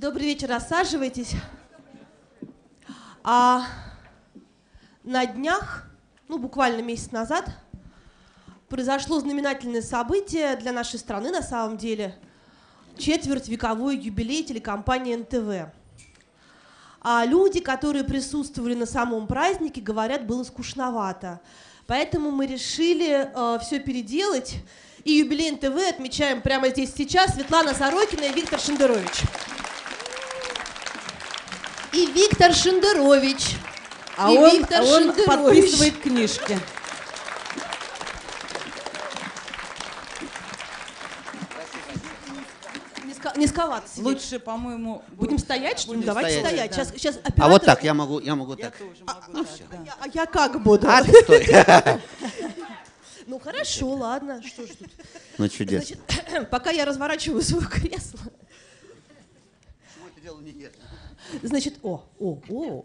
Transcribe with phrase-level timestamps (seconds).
[0.00, 1.34] Добрый вечер, рассаживайтесь.
[3.22, 3.66] А
[5.04, 5.90] на днях,
[6.26, 7.44] ну буквально месяц назад,
[8.70, 12.16] произошло знаменательное событие для нашей страны на самом деле.
[12.96, 15.70] Четверть вековой юбилей телекомпании НТВ.
[17.02, 21.42] А люди, которые присутствовали на самом празднике, говорят, было скучновато.
[21.86, 24.54] Поэтому мы решили э, все переделать.
[25.04, 29.24] И юбилей НТВ отмечаем прямо здесь сейчас Светлана Сорокина и Виктор Шендерович.
[31.92, 33.56] И Виктор Шендерович.
[34.16, 36.58] А и он, Виктор а он подписывает книжки.
[43.04, 44.04] Низко- низковато сидеть.
[44.04, 45.96] Лучше, по-моему, Будем стоять, что ли?
[45.98, 46.70] Будем Давайте стоять, стоять.
[46.70, 46.84] да.
[46.84, 47.50] Сейчас, сейчас А оператор...
[47.52, 48.76] вот так, я могу, я могу Я так.
[48.76, 49.76] тоже могу ну так, да.
[49.84, 50.88] Я- А я как буду?
[50.88, 51.46] А ты стой.
[53.26, 54.42] Ну хорошо, ладно.
[54.42, 54.88] Что ж тут?
[55.38, 55.96] Ну чудесно.
[56.08, 58.18] Значит, пока я разворачиваю свое кресло,
[61.42, 62.82] значит, о, о, о,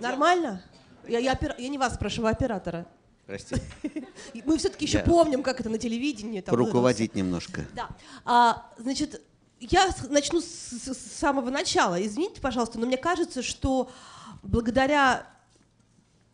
[0.00, 0.62] нормально?
[1.08, 2.86] Я, я, опера- я не вас спрашиваю, оператора.
[3.26, 3.56] Прости.
[4.44, 6.40] Мы все-таки еще Я- помним, как это на телевидении.
[6.40, 7.64] там Руководить немножко.
[7.74, 7.88] Да.
[8.24, 9.20] А, значит,
[9.60, 12.04] я начну с, с- с самого начала.
[12.04, 13.90] Извините, пожалуйста, но мне кажется, что
[14.42, 15.26] благодаря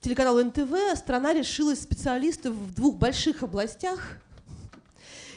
[0.00, 4.18] телеканалу НТВ страна решилась специалистов в двух больших областях.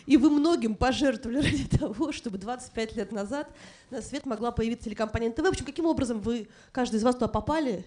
[0.10, 3.48] И вы многим пожертвовали ради того, чтобы 25 лет назад
[3.92, 5.42] на свет могла появиться телекомпания НТВ.
[5.44, 7.86] В общем, каким образом вы, каждый из вас туда попали?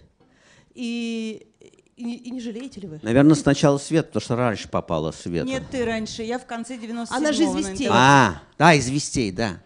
[0.72, 1.48] И,
[1.96, 3.00] и, не- и не жалеете ли вы?
[3.02, 5.44] Наверное, сначала свет, потому что раньше попала свет.
[5.44, 6.22] Нет, ты раньше.
[6.22, 7.06] Я в конце 97-го.
[7.16, 7.88] Она же из Вестей.
[7.90, 9.60] А, да, из вестей, да.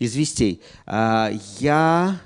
[0.00, 0.62] Из вестей.
[0.86, 2.18] А, я,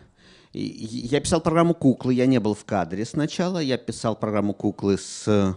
[0.54, 3.58] я писал программу «Куклы», я не был в кадре сначала.
[3.58, 5.54] Я писал программу «Куклы» с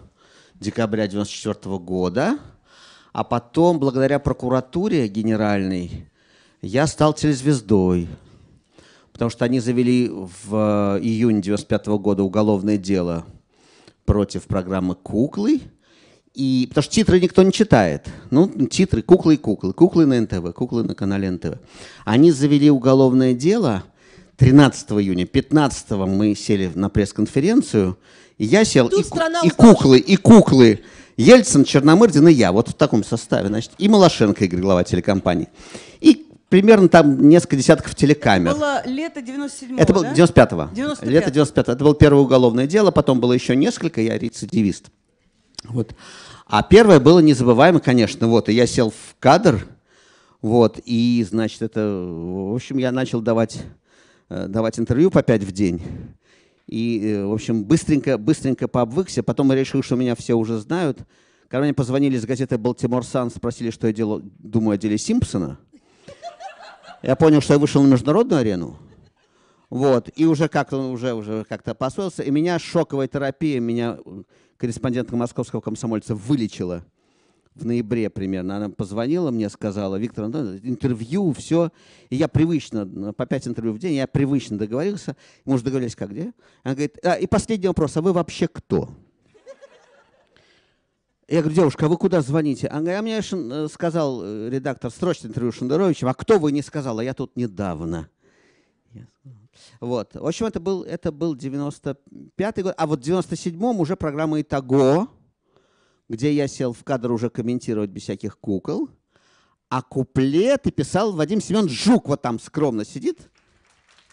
[0.55, 2.37] декабря 94 года.
[3.13, 6.07] А потом, благодаря прокуратуре генеральной,
[6.63, 8.09] я стал телезвездой.
[9.11, 13.25] Потому что они завели в э, июне 95 года уголовное дело
[14.05, 15.61] против программы «Куклы».
[16.33, 18.07] И, потому что титры никто не читает.
[18.31, 21.59] Ну, титры «Куклы и куклы», «Куклы на НТВ», «Куклы на канале НТВ».
[22.05, 23.83] Они завели уголовное дело
[24.37, 25.27] 13 июня.
[25.27, 27.99] 15 мы сели на пресс-конференцию,
[28.39, 30.81] и я сел, Тут и, и куклы, и куклы.
[31.17, 32.51] Ельцин, Черномырдин и я.
[32.51, 33.71] Вот в таком составе, значит.
[33.77, 35.49] И Малашенко, Игорь, глава телекомпании.
[36.01, 38.53] И примерно там несколько десятков телекамер.
[38.53, 40.13] Было лето 97-го, Это был да?
[40.13, 40.69] 95-го.
[40.73, 41.09] 95-го.
[41.09, 44.87] Лето 95 Это было первое уголовное дело, потом было еще несколько, я рецидивист.
[45.63, 45.95] Вот.
[46.47, 48.27] А первое было незабываемо, конечно.
[48.27, 49.65] Вот, и я сел в кадр,
[50.43, 53.63] вот, и, значит, это, в общем, я начал давать,
[54.29, 55.81] э, давать интервью по пять в день.
[56.67, 59.23] И, э, в общем, быстренько, быстренько пообвыкся.
[59.23, 60.99] Потом я решил, что меня все уже знают.
[61.47, 65.59] Когда мне позвонили из газеты «Балтимор Сан», спросили, что я делаю, думаю о деле Симпсона.
[67.01, 68.77] Я понял, что я вышел на международную арену.
[69.69, 72.23] Вот, и уже как-то уже, уже как-то посоился.
[72.23, 74.23] И меня шоковая терапия, меня э,
[74.57, 76.85] корреспондентка московского комсомольца вылечила
[77.55, 78.57] в ноябре примерно.
[78.57, 81.71] Она позвонила мне, сказала, Виктор Антонович, интервью, все.
[82.09, 85.15] И я привычно, по пять интервью в день, я привычно договорился.
[85.45, 86.33] Мы уже договорились, как где?
[86.63, 88.89] Она говорит, «А, и последний вопрос, а вы вообще кто?
[91.27, 92.67] Я говорю, девушка, а вы куда звоните?
[92.67, 96.51] Она говорит, а мне Шен- э, сказал э, редактор срочно интервью Шендеровичем, а кто вы
[96.51, 96.99] не сказал?
[96.99, 98.09] А я тут недавно.
[99.79, 100.15] Вот.
[100.15, 102.73] В общем, это был, это был 95-й год.
[102.77, 105.07] А вот в 97-м уже программа «Итого»,
[106.13, 108.87] где я сел в кадр уже комментировать без всяких кукол.
[109.69, 112.07] А куплеты писал Вадим Семен Жук.
[112.07, 113.31] Вот там скромно сидит.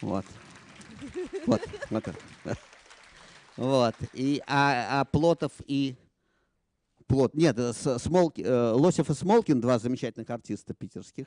[0.01, 0.25] Вот.
[1.47, 1.61] Вот.
[1.91, 2.05] Вот.
[3.59, 3.95] Вот.
[4.15, 5.95] И, а, а Плотов и...
[7.07, 11.27] Плот, нет, э, Смолки- э, Лосев и Смолкин, два замечательных артиста питерских,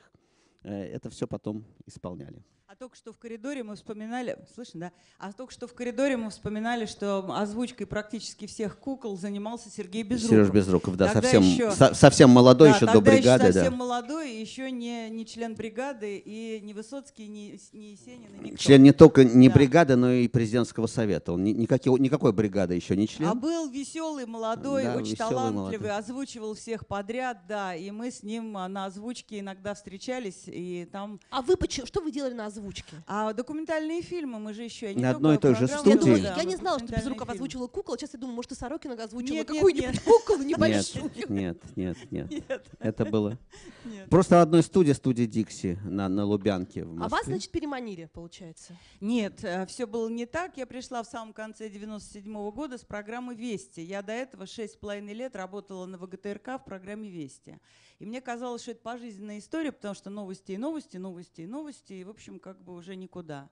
[0.62, 2.42] э, это все потом исполняли.
[2.74, 4.92] А только что в коридоре мы вспоминали, слышно, да?
[5.20, 10.30] А только что в коридоре мы вспоминали, что озвучкой практически всех кукол занимался Сергей Безруков.
[10.38, 13.44] Сереж Безруков, да, Тогда совсем, еще- со- совсем молодой, Да, еще до тогда бригады.
[13.44, 13.60] еще да.
[13.60, 18.44] совсем молодой, и еще не, не член бригады, и не Высоцкий, не, не Есенин, и
[18.46, 18.56] никто.
[18.56, 19.54] Член не только не Да.
[19.54, 21.32] бригады, но и президентского совета.
[21.32, 23.28] Он ни- никакой, никакой бригады еще не член.
[23.28, 25.96] А был веселый, молодой, Да, очень веселый, талантливый, молодой.
[25.96, 31.20] озвучивал всех подряд, да, и мы с ним на озвучке иногда встречались, и там...
[31.30, 32.63] А вы почему, что вы делали на озвучке?
[33.06, 34.94] А документальные фильмы мы же еще...
[34.94, 36.00] не На одной и той же программы, Я, студии.
[36.14, 37.96] думаю, да, я не знала, что Безруков озвучивала кукол.
[37.96, 41.10] Сейчас я думаю, может, и Сорокина озвучила Нет, нет, какую-нибудь куклу небольшую.
[41.28, 42.66] Нет, нет, нет, нет.
[42.78, 43.38] Это было
[43.84, 44.08] нет.
[44.08, 47.34] просто в одной студии, студии Дикси на, на Лубянке в А вас, Москве.
[47.34, 48.76] значит, переманили, получается.
[49.00, 50.56] Нет, все было не так.
[50.56, 53.80] Я пришла в самом конце 97 года с программы «Вести».
[53.80, 57.58] Я до этого шесть с половиной лет работала на ВГТРК в программе «Вести».
[57.98, 61.92] И мне казалось, что это пожизненная история, потому что новости и новости, новости и новости,
[61.94, 63.50] и, в общем, как бы уже никуда.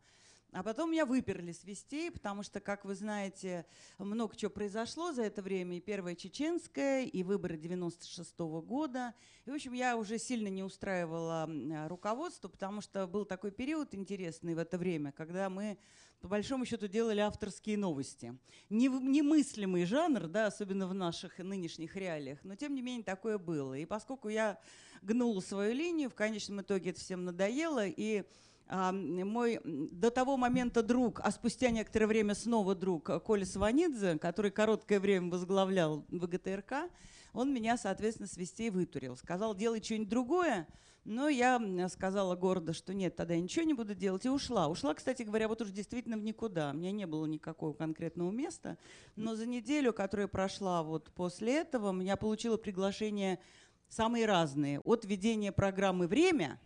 [0.53, 3.65] А потом меня выперли с вестей, потому что, как вы знаете,
[3.99, 5.79] много чего произошло за это время.
[5.79, 9.15] И Первая Чеченская, и выборы 96 -го года.
[9.47, 11.49] И, в общем, я уже сильно не устраивала
[11.89, 15.79] руководство, потому что был такой период интересный в это время, когда мы
[16.23, 18.39] по большому счету делали авторские новости.
[18.71, 23.75] Немыслимый жанр, да, особенно в наших нынешних реалиях, но тем не менее такое было.
[23.75, 24.59] И поскольку я
[25.03, 28.23] гнула свою линию, в конечном итоге это всем надоело, и
[28.71, 35.01] мой до того момента друг, а спустя некоторое время снова друг Коля Сванидзе, который короткое
[35.01, 36.89] время возглавлял ВГТРК,
[37.33, 39.17] он меня, соответственно, с вестей вытурил.
[39.17, 40.69] Сказал, делай что-нибудь другое.
[41.05, 44.69] Но я сказала гордо, что нет, тогда я ничего не буду делать, и ушла.
[44.69, 46.71] Ушла, кстати говоря, вот уже действительно в никуда.
[46.71, 48.79] У меня не было никакого конкретного места.
[49.17, 53.41] Но за неделю, которая прошла вот после этого, я получила приглашение
[53.89, 54.79] самые разные.
[54.81, 56.61] От ведения программы «Время»,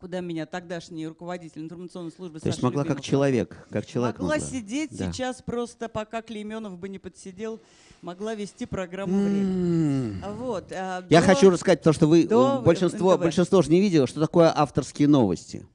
[0.00, 4.34] куда меня тогдашний руководитель информационной службы То есть могла как человек, как человек могла.
[4.36, 4.46] могла.
[4.46, 5.10] сидеть Да.
[5.12, 7.60] сейчас просто, пока Клейменов бы не подсидел,
[8.02, 10.22] могла вести программу «Время».
[10.22, 10.22] М.
[10.36, 13.22] Вот, а, Я до- хочу рассказать, потому что вы, до э, большинство, НТВ.
[13.22, 15.66] большинство же не видело, что такое авторские новости.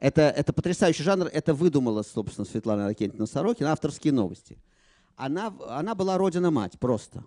[0.00, 4.58] Это, это потрясающий жанр, это выдумала, собственно, Светлана Ракентьевна Сорокина, авторские новости.
[5.16, 7.22] Она, она была родина-мать, просто.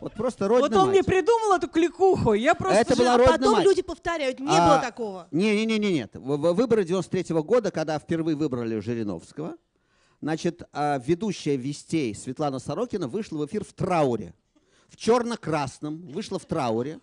[0.00, 2.78] Вот просто Вот он мне придумал эту кликуху, я просто...
[2.80, 3.64] Это же- была А родина потом мать.
[3.64, 5.26] люди повторяют, не А, было такого.
[5.30, 6.14] Не-не-не, нет.
[6.16, 9.56] В- в- Выборы 93 года, когда впервые выбрали Жириновского,
[10.20, 14.34] значит, а, ведущая вестей Светлана Сорокина вышла в эфир в трауре.
[14.88, 17.00] В черно-красном, вышла в трауре.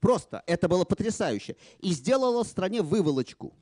[0.00, 1.56] Просто, это было потрясающе.
[1.80, 3.54] И сделала стране выволочку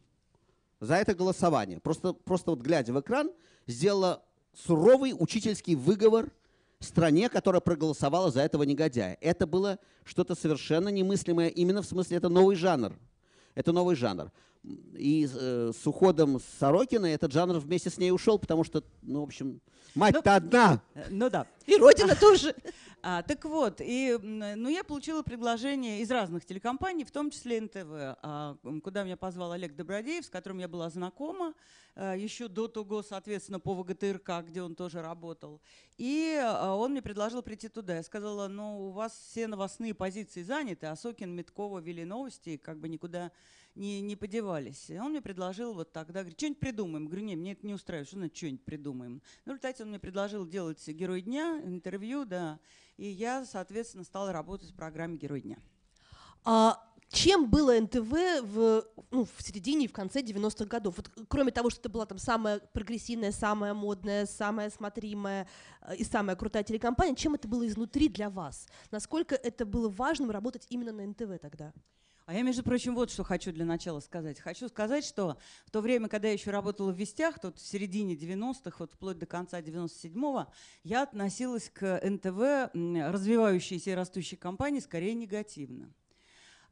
[0.80, 1.78] за это голосование.
[1.80, 3.30] Просто, просто вот глядя в экран,
[3.66, 4.22] сделала
[4.54, 6.30] суровый учительский выговор
[6.84, 9.16] стране, которая проголосовала за этого негодяя.
[9.20, 12.92] Это было что-то совершенно немыслимое, именно в смысле это новый жанр.
[13.54, 14.30] Это новый жанр.
[14.64, 19.24] И э, с уходом Сорокина этот жанр вместе с ней ушел, потому что, ну, в
[19.24, 19.60] общем,
[19.94, 20.80] мать-то одна.
[20.94, 21.46] Э, Ну да.
[21.66, 22.54] И Родина тоже.
[23.04, 27.88] А, так вот, и, ну, я получила приглашение из разных телекомпаний, в том числе НТВ,
[28.22, 31.52] а, куда меня позвал Олег Добродеев, с которым я была знакома
[31.96, 35.60] а, еще до того, соответственно, по ВГТРК, где он тоже работал.
[35.98, 37.96] И а, он мне предложил прийти туда.
[37.96, 42.78] Я сказала, ну, у вас все новостные позиции заняты, а Сокин, Миткова вели новости, как
[42.78, 43.32] бы никуда
[43.74, 44.90] не, не подевались.
[44.90, 47.06] И он мне предложил вот тогда, говорит, что-нибудь придумаем.
[47.06, 49.22] Говорю, не, мне это не устраивает, что значит что-нибудь придумаем.
[49.44, 52.60] Ну, в результате он мне предложил делать «Герой дня», интервью, да.
[52.96, 55.58] И я, соответственно, стала работать в программе «Герой дня».
[56.44, 56.82] А
[57.12, 60.96] чем было НТВ в, ну, в середине и в конце 90-х годов?
[60.96, 65.46] Вот, кроме того, что это была там самая прогрессивная, самая модная, самая смотримая
[65.82, 68.66] э, и самая крутая телекомпания, чем это было изнутри для вас?
[68.90, 71.72] Насколько это было важным работать именно на НТВ тогда?
[72.24, 74.38] А я, между прочим, вот что хочу для начала сказать.
[74.38, 78.14] Хочу сказать, что в то время, когда я еще работала в «Вестях», тут в середине
[78.14, 80.46] 90-х, вот вплоть до конца 97-го,
[80.84, 82.72] я относилась к НТВ,
[83.12, 85.92] развивающейся и растущей компании, скорее негативно.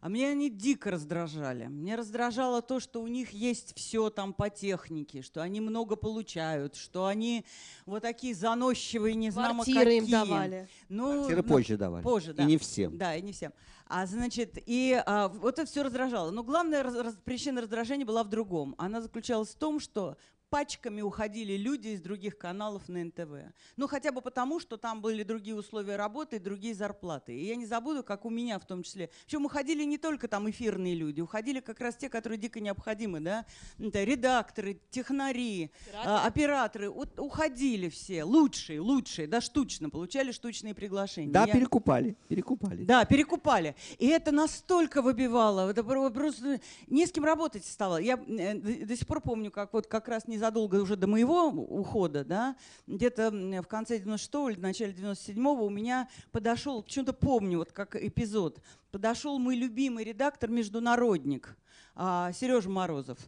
[0.01, 1.67] А меня они дико раздражали.
[1.67, 6.75] Мне раздражало то, что у них есть все там по технике, что они много получают,
[6.75, 7.45] что они
[7.85, 10.13] вот такие заносчивые, не знамо Квартиры им какие.
[10.13, 10.69] давали.
[10.89, 12.03] Ну, Квартиры ну, позже давали.
[12.03, 12.45] Позже, И да.
[12.45, 12.97] не всем.
[12.97, 13.53] Да, и не всем.
[13.87, 16.31] А значит, и а, вот это все раздражало.
[16.31, 18.75] Но главная раз- раз- причина раздражения была в другом.
[18.79, 20.17] Она заключалась в том, что
[20.51, 23.53] пачками уходили люди из других каналов на НТВ.
[23.77, 27.33] Ну, хотя бы потому, что там были другие условия работы и другие зарплаты.
[27.35, 29.11] И я не забуду, как у меня в том числе.
[29.25, 33.47] Причем уходили не только там эфирные люди, уходили как раз те, которые дико необходимы, да,
[33.79, 35.71] это редакторы, технари,
[36.05, 41.33] а, операторы, Вот уходили все, лучшие, лучшие, да, штучно, получали штучные приглашения.
[41.33, 42.85] Да, Я- перекупали, перекупали.
[42.85, 43.77] да, перекупали.
[43.99, 47.99] И это настолько выбивало, это про- просто не с кем работать стало.
[47.99, 48.55] Я э,
[48.85, 52.57] до сих пор помню, как вот как раз незадолго уже до моего ухода, да,
[52.87, 57.95] где-то в конце 96-го или в начале 97-го у меня подошел, почему-то помню, вот как
[57.95, 61.57] эпизод, подошел мой любимый редактор «Международник»
[61.95, 63.19] Сережа Морозов.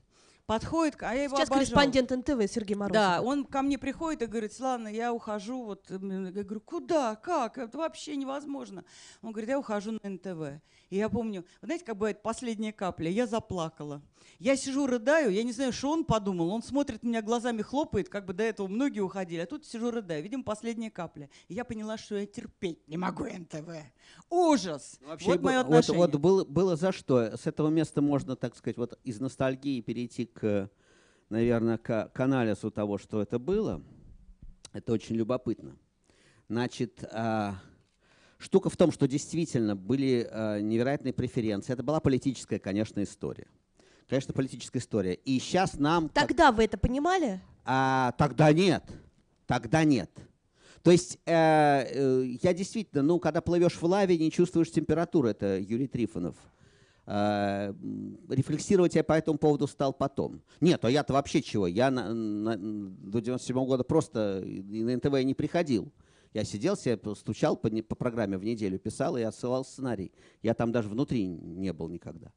[0.46, 1.64] Подходит, а я его Сейчас обожала.
[1.64, 2.94] корреспондент НТВ Сергей Морозов.
[2.94, 7.58] Да, он ко мне приходит и говорит, Славна, я ухожу, вот, я говорю, куда, как,
[7.58, 8.84] это вообще невозможно.
[9.22, 10.60] Он говорит, я ухожу на НТВ.
[10.92, 14.02] И я помню, вы знаете, как бывает последняя капля, я заплакала.
[14.38, 18.10] Я сижу, рыдаю, я не знаю, что он подумал, он смотрит на меня глазами, хлопает,
[18.10, 21.30] как бы до этого многие уходили, а тут сижу, рыдаю, видимо, последняя капля.
[21.48, 23.70] И я поняла, что я терпеть не могу НТВ.
[24.28, 24.98] Ужас!
[25.00, 25.98] Вообще, вот мое б- вот, отношение.
[25.98, 27.38] вот было, было за что.
[27.38, 30.68] С этого места можно, так сказать, вот из ностальгии перейти к,
[31.30, 33.82] наверное, к, к анализу того, что это было.
[34.74, 35.74] Это очень любопытно.
[36.50, 37.54] Значит, а,
[38.42, 41.72] Штука в том, что действительно были э, невероятные преференции.
[41.72, 43.46] Это была политическая, конечно, история.
[44.08, 45.14] Конечно, политическая история.
[45.14, 46.08] И сейчас нам...
[46.08, 46.56] Тогда как...
[46.56, 47.40] вы это понимали?
[47.64, 48.82] А, тогда нет.
[49.46, 50.10] Тогда нет.
[50.82, 55.30] То есть э, э, я действительно, ну, когда плывешь в лаве, не чувствуешь температуры.
[55.30, 56.34] Это Юрий Трифонов.
[57.06, 57.72] Э,
[58.28, 60.42] рефлексировать я по этому поводу стал потом.
[60.60, 61.68] Нет, а я-то вообще чего?
[61.68, 65.92] Я на, на, до 97 -го года просто на НТВ не приходил.
[66.34, 70.12] Я сидел себе, стучал по, по программе в неделю, писал и отсылал сценарий.
[70.42, 72.32] Я там даже внутри не был никогда.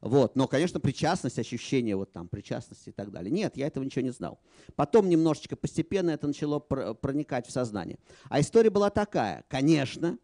[0.00, 0.36] Вот.
[0.36, 3.30] Но, конечно, причастность, ощущение вот там причастности и так далее.
[3.32, 4.40] Нет, я этого ничего не знал.
[4.76, 7.98] Потом немножечко постепенно это начало проникать в сознание.
[8.28, 9.44] А история была такая.
[9.48, 10.18] Конечно,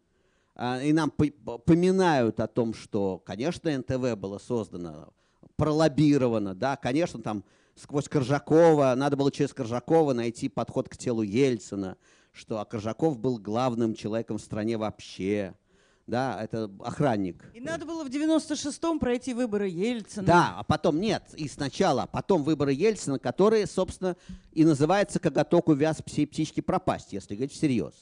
[0.55, 5.13] а, и нам поминают о том, что, конечно, НТВ было создано,
[5.55, 7.43] пролоббировано, да, конечно, там
[7.75, 11.97] сквозь Коржакова, надо было через Коржакова найти подход к телу Ельцина,
[12.37, 15.55] что а Коржаков был главным человеком в стране вообще.
[16.05, 17.43] Да, это охранник.
[17.53, 20.25] И надо было в 96-м пройти выборы Ельцина.
[20.25, 24.15] Да, а потом нет, и сначала, а потом выборы Ельцина, которые, собственно,
[24.53, 27.93] и называются «Коготок увяз пси птички пропасть», если говорить всерьез.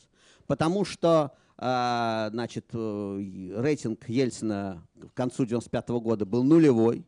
[0.46, 7.08] Потому что, э, значит, э, рейтинг Ельцина к концу 95 -го года был нулевой.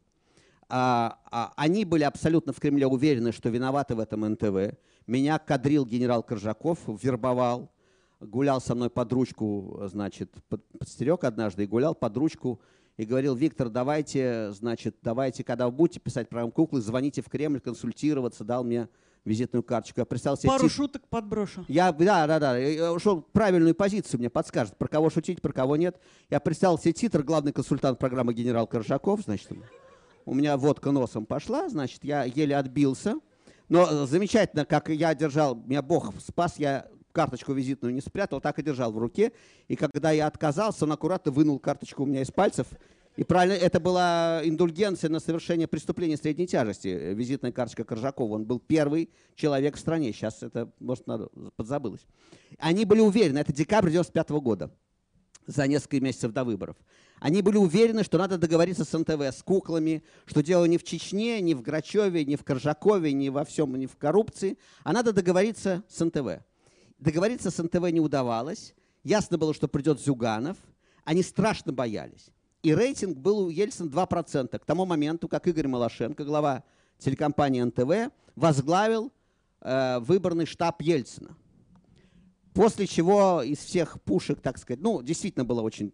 [0.69, 4.77] А, а, они были абсолютно в Кремле уверены, что виноваты в этом НТВ.
[5.05, 7.71] Меня кадрил генерал Коржаков, вербовал,
[8.19, 10.33] гулял со мной под ручку, значит,
[10.77, 12.59] подстерег однажды и гулял под ручку
[12.97, 17.59] и говорил, Виктор, давайте, значит, давайте, когда вы будете писать программу «Куклы», звоните в Кремль,
[17.61, 18.89] консультироваться, дал мне
[19.23, 20.01] визитную карточку.
[20.01, 20.71] Я представил себе Пару тип...
[20.71, 21.63] шуток подброшу.
[21.67, 22.99] Я, да, да, да.
[22.99, 25.99] Что правильную позицию мне подскажет, про кого шутить, про кого нет.
[26.29, 29.49] Я представил себе титр, главный консультант программы генерал Коржаков, значит,
[30.27, 33.15] у меня водка носом пошла, значит, я еле отбился.
[33.69, 38.61] Но замечательно, как я держал, меня Бог спас, я карточку визитную не спрятал, так и
[38.61, 39.31] держал в руке.
[39.69, 42.67] И когда я отказался, он аккуратно вынул карточку у меня из пальцев.
[43.15, 46.87] И правильно, это была индульгенция на совершение преступления средней тяжести.
[46.87, 48.35] Визитная карточка Коржакова.
[48.35, 50.11] Он был первый человек в стране.
[50.11, 52.05] Сейчас это, может, надо, подзабылось.
[52.59, 54.71] Они были уверены, это декабрь 95 года,
[55.47, 56.77] за несколько месяцев до выборов.
[57.19, 61.41] Они были уверены, что надо договориться с НТВ, с куклами, что дело не в Чечне,
[61.41, 65.83] не в Грачеве, не в Коржакове, не во всем, не в коррупции, а надо договориться
[65.89, 66.43] с НТВ.
[66.99, 68.75] Договориться с НТВ не удавалось.
[69.03, 70.57] Ясно было, что придет Зюганов.
[71.05, 72.27] Они страшно боялись.
[72.61, 74.59] И рейтинг был у Ельцина 2%.
[74.59, 76.63] К тому моменту, как Игорь Малашенко, глава
[76.99, 79.11] телекомпании НТВ, возглавил
[79.61, 81.35] э, выборный штаб Ельцина.
[82.57, 85.93] После чего из всех пушек, так сказать, ну, действительно было очень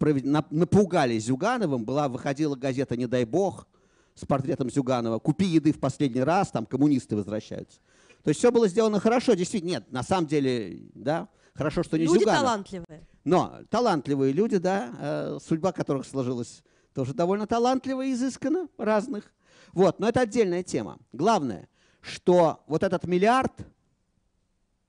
[0.00, 3.68] напугали Зюгановым, была, выходила газета «Не дай бог»
[4.16, 7.78] с портретом Зюганова, «Купи еды в последний раз», там коммунисты возвращаются.
[8.24, 12.06] То есть все было сделано хорошо, действительно, нет, на самом деле, да, хорошо, что не
[12.06, 12.40] люди Зюганов.
[12.40, 13.06] талантливые.
[13.22, 19.32] Но талантливые люди, да, э, судьба которых сложилась тоже довольно талантливо и изысканно, разных.
[19.72, 20.98] Вот, но это отдельная тема.
[21.12, 21.68] Главное,
[22.00, 23.52] что вот этот миллиард,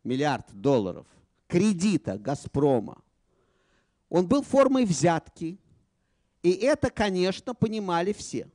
[0.03, 1.07] миллиард долларов
[1.48, 3.03] кредита «Газпрома»
[4.13, 5.60] Он был формой взятки.
[6.43, 8.48] И это, конечно, понимали все.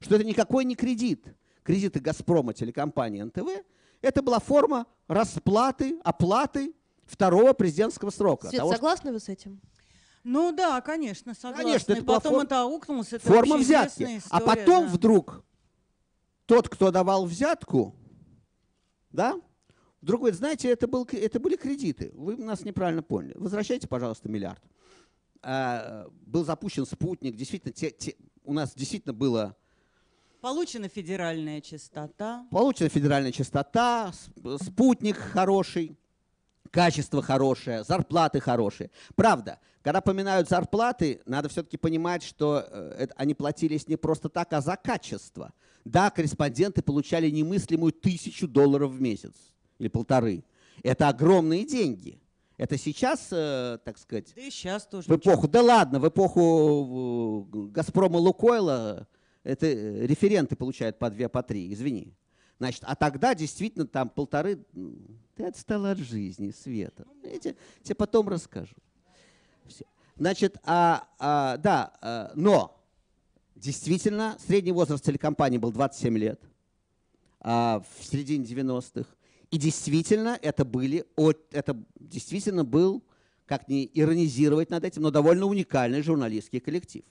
[0.00, 1.24] Что это никакой не кредит.
[1.62, 3.64] Кредиты «Газпрома» телекомпании НТВ–
[4.02, 8.48] это была форма расплаты, оплаты второго президентского срока.
[8.48, 9.60] Свет, того, согласны вы с этим?
[10.24, 11.62] Ну да, конечно, согласна.
[11.62, 12.46] Конечно, это потом форм...
[12.46, 13.12] это аукнулось.
[13.12, 14.02] Это форма взятки.
[14.02, 14.90] История, а потом да.
[14.90, 15.44] вдруг
[16.46, 17.94] тот, кто давал взятку,
[19.12, 19.40] да,
[20.04, 22.12] вдруг говорит, знаете, это, был, это были кредиты.
[22.14, 23.32] Вы нас неправильно поняли.
[23.36, 24.62] Возвращайте, пожалуйста, миллиард.
[25.42, 29.56] А, был запущен спутник, действительно, те, те, у нас действительно было...
[30.42, 32.46] Получена федеральная частота.
[32.50, 34.12] Получена федеральная частота,
[34.62, 35.96] спутник хороший,
[36.70, 38.90] качество хорошее, зарплаты хорошие.
[39.14, 44.52] Правда, когда поминают зарплаты, надо все-таки понимать, что э, это, они платились не просто так,
[44.52, 45.54] а за качество.
[45.86, 49.32] Да, корреспонденты получали немыслимую тысячу долларов в месяц
[49.84, 50.44] или полторы.
[50.82, 52.18] Это огромные деньги.
[52.56, 57.48] Это сейчас, э, так сказать, да и сейчас тоже в эпоху, да ладно, в эпоху
[57.52, 59.08] э, Газпрома Лукойла
[59.42, 62.14] это э, референты получают по две, по три, извини.
[62.58, 64.64] Значит, а тогда действительно там полторы...
[65.34, 67.04] Ты отстала от жизни, Света.
[67.24, 68.76] Я тебе, тебе потом расскажу.
[69.66, 69.84] Все.
[70.16, 72.80] Значит, а, а, да, а, но
[73.56, 76.40] действительно средний возраст телекомпании был 27 лет
[77.40, 79.08] а, в середине 90-х.
[79.50, 81.04] И действительно, это были,
[81.50, 83.02] это действительно был,
[83.46, 87.04] как не иронизировать над этим, но довольно уникальный журналистский коллектив.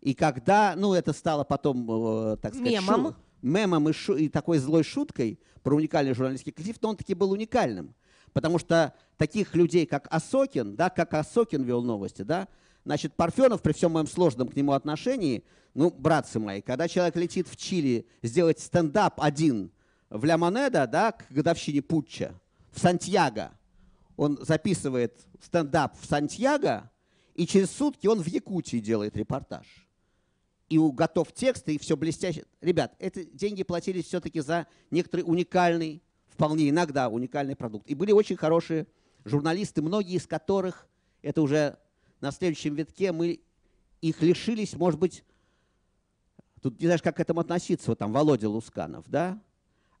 [0.00, 4.28] И когда, ну, это стало потом, э, так сказать, мемом, шу, мемом и, шу, и
[4.28, 7.94] такой злой шуткой про уникальный журналистский коллектив, то он таки был уникальным.
[8.32, 12.48] Потому что таких людей, как Осокин, да, как Осокин вел новости, да,
[12.84, 17.48] значит, Парфенов, при всем моем сложном к нему отношении, ну, братцы мои, когда человек летит
[17.48, 19.70] в Чили сделать стендап один
[20.12, 22.34] в Ля Монеда, да, к годовщине путча,
[22.70, 23.52] в Сантьяго,
[24.16, 26.90] он записывает стендап в Сантьяго,
[27.34, 29.66] и через сутки он в Якутии делает репортаж.
[30.68, 32.44] И готов текст, и все блестяще.
[32.60, 37.88] Ребят, эти деньги платились все-таки за некоторый уникальный, вполне иногда уникальный продукт.
[37.88, 38.86] И были очень хорошие
[39.24, 40.86] журналисты, многие из которых,
[41.22, 41.78] это уже
[42.20, 43.40] на следующем витке, мы
[44.00, 45.24] их лишились, может быть,
[46.60, 49.40] тут не знаешь, как к этому относиться, вот там Володя Лусканов, да?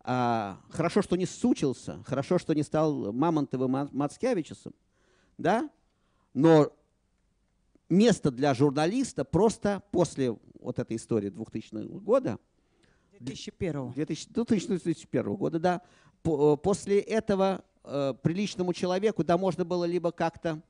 [0.04, 4.74] А, хорошо, что не сучился, хорошо, что не стал Мамонтовым Мацкевичусом,
[5.38, 5.70] да?
[6.34, 6.72] Но
[7.88, 12.38] место для журналиста просто после вот этой истории 2000 года,
[13.20, 13.92] 2001.
[13.92, 15.82] 2000, 2001 года, да.
[16.22, 20.62] После этого э, приличному человеку, да, можно было либо как-то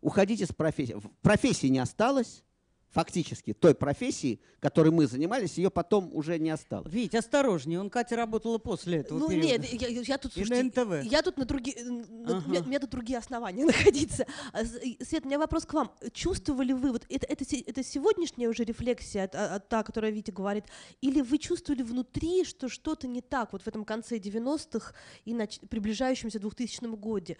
[0.00, 0.96] уходить из профессии.
[1.22, 2.44] Профессии не осталось,
[2.90, 6.92] фактически той профессии, которой мы занимались, ее потом уже не осталось.
[6.92, 9.46] Вить, осторожнее, он Катя работала после этого Ну периода.
[9.46, 11.10] нет, я, я тут, слушайте, на НТВ.
[11.12, 12.42] я тут на другие, Ага.
[12.46, 14.26] у, меня, у меня тут другие основания находиться.
[14.52, 15.92] А, Свет, у меня вопрос к вам.
[16.12, 20.30] Чувствовали вы, вот это, это, это сегодняшняя уже рефлексия, от- от та, о которой Витя
[20.30, 20.64] говорит,
[21.02, 24.94] или вы чувствовали внутри, что что-то не так вот в этом конце 90-х
[25.26, 27.34] и нач- приближающемся 2000 году?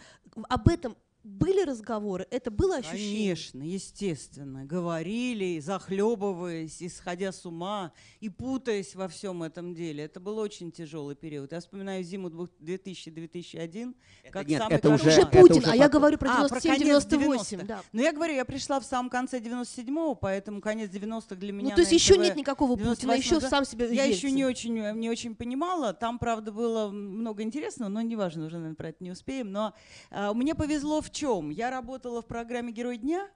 [0.48, 0.96] Об этом
[1.28, 2.26] были разговоры?
[2.30, 3.34] Это было ощущение?
[3.34, 4.64] Конечно, естественно.
[4.64, 10.04] Говорили, захлебываясь, исходя с ума и путаясь во всем этом деле.
[10.04, 11.52] Это был очень тяжелый период.
[11.52, 13.94] Я вспоминаю зиму 2000-2001
[14.30, 16.60] как нет, самый это уже- Уже это Путин, уже а я говорю про А, про
[16.60, 17.58] конец 97-98.
[17.58, 17.66] 90-х.
[17.66, 17.82] Да.
[17.92, 21.74] Но я говорю, я пришла в самом конце 97-го, поэтому конец 90-х для меня Ну,
[21.74, 23.48] то есть еще нет никакого Путина, 98 еще да.
[23.48, 25.92] сам себе Я еще не очень, не очень понимала.
[25.92, 29.50] Там, правда, было много интересного, но неважно, уже, наверное, про это не успеем.
[29.52, 29.74] Но
[30.10, 31.50] а, мне повезло в чем?
[31.50, 33.28] Я работала в программе «Герой дня»,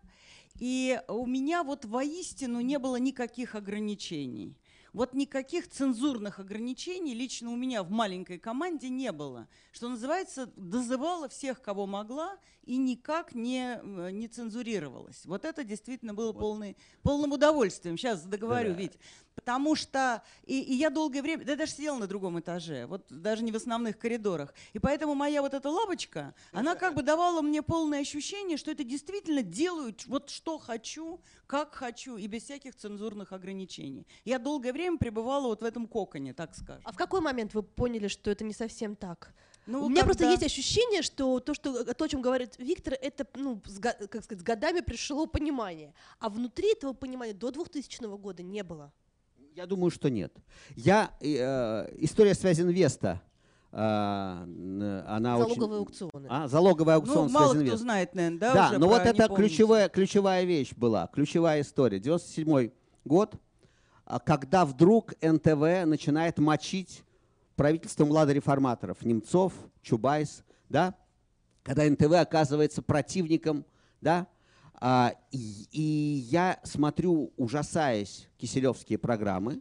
[0.60, 4.56] и у меня вот воистину не было никаких ограничений.
[4.92, 9.48] Вот никаких цензурных ограничений лично у меня в маленькой команде не было.
[9.72, 15.24] Что называется, дозывала всех, кого могла, и никак не, э, не цензурировалась.
[15.24, 17.96] Вот это действительно было полный, полным удовольствием.
[17.96, 18.76] Сейчас договорю, Да.
[18.76, 18.98] Вить.
[19.34, 23.06] Потому что и, и я долгое время, да я даже сидела на другом этаже, вот
[23.08, 24.54] даже не в основных коридорах.
[24.72, 28.84] И поэтому моя вот эта лавочка, она как бы давала мне полное ощущение, что это
[28.84, 34.06] действительно делаю вот что хочу, как хочу, и без всяких цензурных ограничений.
[34.24, 36.82] Я долгое время пребывала вот в этом коконе, так скажем.
[36.84, 39.34] А в какой момент вы поняли, что это не совсем так?
[39.66, 42.94] Ну, У меня просто когда- есть ощущение, что то, что, то, о чем говорит Виктор,
[43.00, 45.94] это ну, с, га- как сказать, с годами пришло понимание.
[46.18, 48.92] А внутри этого понимания до 2000 года не было.
[49.54, 50.34] Я думаю, что нет.
[50.76, 53.20] Я, э, история связинвеста,
[53.70, 56.04] э, н- она Залоговые очень...
[56.06, 56.26] аукционы.
[56.30, 59.88] А, залоговый аукцион Ну, мало кто знает, наверное, да, Да, уже но вот это ключевая,
[59.90, 62.00] ключевая вещь была, ключевая история.
[62.00, 62.70] 97
[63.04, 63.34] год,
[64.06, 67.02] а, когда вдруг НТВ начинает мочить
[67.54, 70.94] правительство младореформаторов, Немцов, Чубайс, да,
[71.62, 73.66] когда НТВ оказывается противником,
[74.00, 74.26] да,
[74.84, 75.80] а, и, и
[76.28, 79.60] я смотрю, ужасаясь, киселевские программы,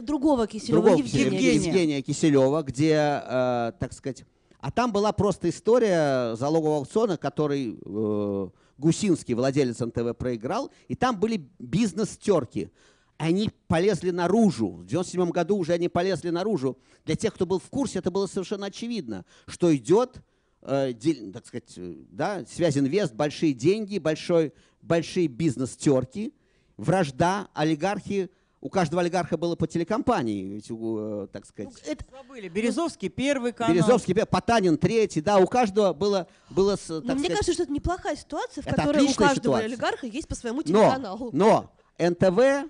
[0.00, 1.24] Другого Киселева, другого Евгения.
[1.24, 1.66] Евгения.
[1.66, 4.24] Евгения Киселева, где, э, так сказать,
[4.60, 11.20] а там была просто история залогового аукциона, который э, Гусинский, владелец НТВ, проиграл, и там
[11.20, 12.70] были бизнес-терки.
[13.18, 14.68] Они полезли наружу.
[14.68, 16.78] В 97 году уже они полезли наружу.
[17.04, 20.22] Для тех, кто был в курсе, это было совершенно очевидно, что идет,
[20.62, 26.34] так сказать, э, да, связинвест, большие деньги, большой, большие бизнес-терки,
[26.76, 28.30] вражда, олигархи.
[28.60, 31.72] У каждого олигарха было по телекомпании, ведь, э, так сказать.
[31.72, 32.48] Ну, это- Забыли.
[32.48, 33.72] Березовский первый канал.
[33.72, 37.62] Березовский, пе- Потанин третий, да, у каждого было, было Но так мне сказать, кажется, что
[37.62, 39.64] это неплохая ситуация, в Это которой у каждого ситуация.
[39.66, 41.30] олигарха есть по своему но, телеканалу.
[41.32, 42.68] но НТВ,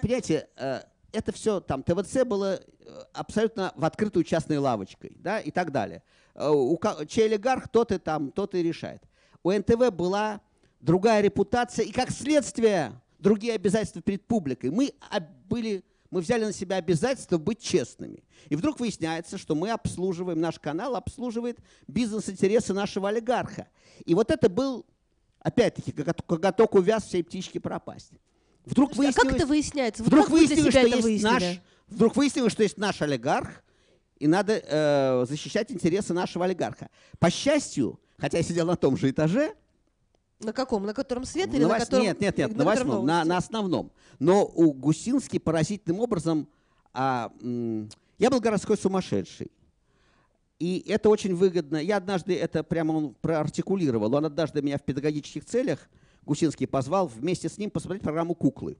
[0.00, 5.50] понимаете, э, это все там, ТВЦ было э, абсолютно в открытую частной лавочкой, да, и
[5.50, 6.02] так далее.
[6.34, 9.02] Э, У, чей олигарх, тот и там, тот и решает.
[9.42, 10.40] У НТВ была
[10.80, 14.70] другая репутация, и как следствие другие обязательства перед публикой.
[14.70, 14.94] Мы
[15.48, 18.24] были, мы взяли на себя обязательство быть честными.
[18.48, 23.68] И вдруг выясняется, что мы обслуживаем, наш канал обслуживает бизнес-интересы нашего олигарха.
[24.04, 24.86] И вот это был,
[25.40, 28.12] опять-таки, только увяз всей птички пропасть.
[28.64, 30.02] Вдруг а как это выясняется?
[30.02, 31.32] Вдруг для выяснилось, что есть выяснили?
[31.32, 33.62] наш, вдруг выяснилось, что есть наш олигарх,
[34.20, 36.88] и надо э, защищать интересы нашего олигарха.
[37.18, 39.54] По счастью, хотя я сидел на том же этаже,
[40.40, 40.86] На каком?
[40.86, 42.04] На котором свет или на на вось- котором...
[42.04, 43.90] Нет, нет, нет, на котором восьмом, на, на основном.
[44.18, 46.48] Но у Гусинский поразительным образом...
[46.94, 47.32] а,
[48.18, 49.50] я был городской сумасшедший.
[50.58, 51.78] И это очень выгодно.
[51.78, 54.14] Я однажды это прямо он проартикулировал.
[54.14, 55.88] Он однажды меня в педагогических целях,
[56.26, 58.76] Гусинский позвал вместе с ним посмотреть программу «Куклы».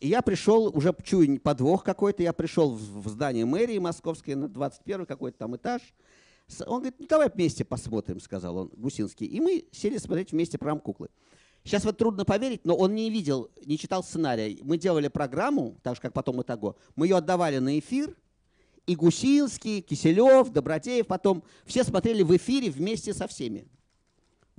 [0.00, 5.04] И я пришел, уже чую подвох какой-то, я пришел в здание мэрии московской на 21
[5.04, 5.82] какой-то там этаж.
[6.66, 9.26] Он говорит, ну давай вместе посмотрим, сказал он, Гусинский.
[9.26, 11.08] И мы сели смотреть вместе программу «Куклы».
[11.62, 14.58] Сейчас вот трудно поверить, но он не видел, не читал сценария.
[14.62, 16.76] Мы делали программу, так же, как потом Итого.
[16.96, 18.16] Мы ее отдавали на эфир,
[18.86, 23.68] и Гусинский, Киселев, Добродеев потом все смотрели в эфире вместе со всеми.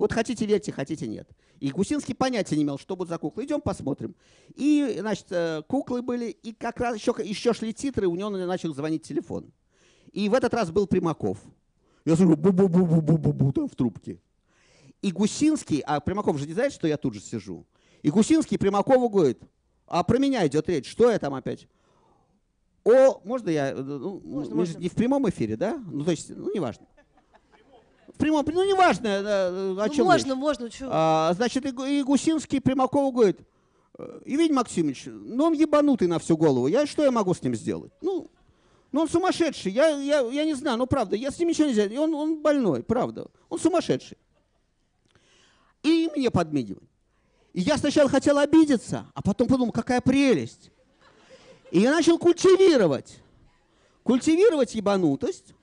[0.01, 1.29] Вот хотите верьте, хотите нет.
[1.59, 3.45] И Гусинский понятия не имел, что будут за куклы.
[3.45, 4.15] Идем посмотрим.
[4.55, 8.73] И, значит, э, куклы были, и как раз еще, еще шли титры, у него начал
[8.73, 9.53] звонить телефон.
[10.11, 11.37] И в этот раз был Примаков.
[12.03, 14.19] Я слышу бу-бу-бу-бу-бу-бу там в трубке.
[15.03, 17.67] И Гусинский, а Примаков же не знает, что я тут же сижу.
[18.01, 19.37] И Гусинский Примакову говорит,
[19.85, 21.67] а про меня идет речь, что я там опять?
[22.83, 24.79] О, можно я, э, ну, можно, можно.
[24.79, 25.79] не в прямом эфире, да?
[25.91, 26.87] Ну, то есть, ну, неважно.
[28.13, 30.37] В прямом, ну, неважно, э, э, о ну, чем можно, речь.
[30.37, 30.89] можно, что?
[30.91, 33.39] А, значит, и, Гусинский Примакову говорит,
[34.25, 37.91] Евгений Максимович, ну, он ебанутый на всю голову, я, что я могу с ним сделать?
[38.01, 38.29] Ну,
[38.91, 41.73] ну он сумасшедший, я, я, я не знаю, ну, правда, я с ним ничего не
[41.73, 44.17] сделаю, он, он больной, правда, он сумасшедший
[45.83, 46.89] и мне подмигивает.
[47.53, 50.71] И я сначала хотел обидеться, а потом подумал, какая прелесть.
[51.71, 53.19] И я начал культивировать.
[54.03, 55.53] Культивировать ебанутость,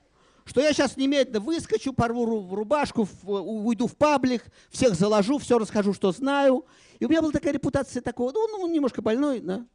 [0.49, 6.11] что я сейчас немедленно выскочу, порву рубашку, уйду в паблик, всех заложу, все расскажу, что
[6.11, 6.65] знаю.
[6.97, 9.67] И у меня была такая репутация такого, ну, ну немножко больной, да.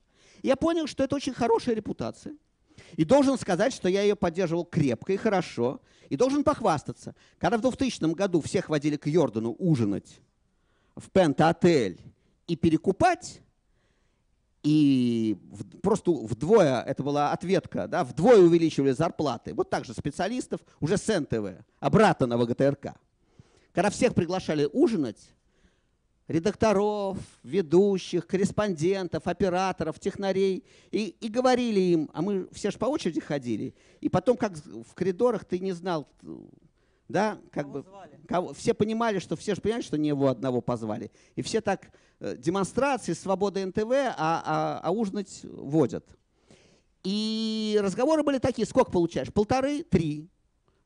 [0.43, 2.35] Я понял, что это очень хорошая репутация.
[2.97, 5.81] И должен сказать, что я ее поддерживал крепко и хорошо.
[6.09, 7.15] И должен похвастаться.
[7.39, 10.19] Когда в 2000 году всех водили к Йордану ужинать,
[10.97, 12.01] в пента-отель
[12.49, 13.43] и перекупать,
[14.64, 15.37] и
[15.83, 19.53] просто вдвое, это была ответка, да, вдвое увеличивали зарплаты.
[19.53, 21.27] Вот так же специалистов уже с
[21.81, 22.94] обратно на ВГТРК.
[23.72, 25.35] Когда всех приглашали ужинать,
[26.29, 33.20] редакторов, ведущих, корреспондентов, операторов, технарей, и, и говорили им, а мы все же по очереди
[33.20, 36.09] ходили, и потом, как в коридорах, ты не знал,
[37.09, 37.85] да, как кого бы
[38.27, 41.11] кого, все понимали, что все же понимали, что не его одного позвали.
[41.37, 41.90] И все так
[42.21, 46.17] э, демонстрации, свобода НТВ, а, а, а ужинать водят.
[47.03, 49.33] И разговоры были такие, сколько получаешь?
[49.33, 50.31] Полторы, три,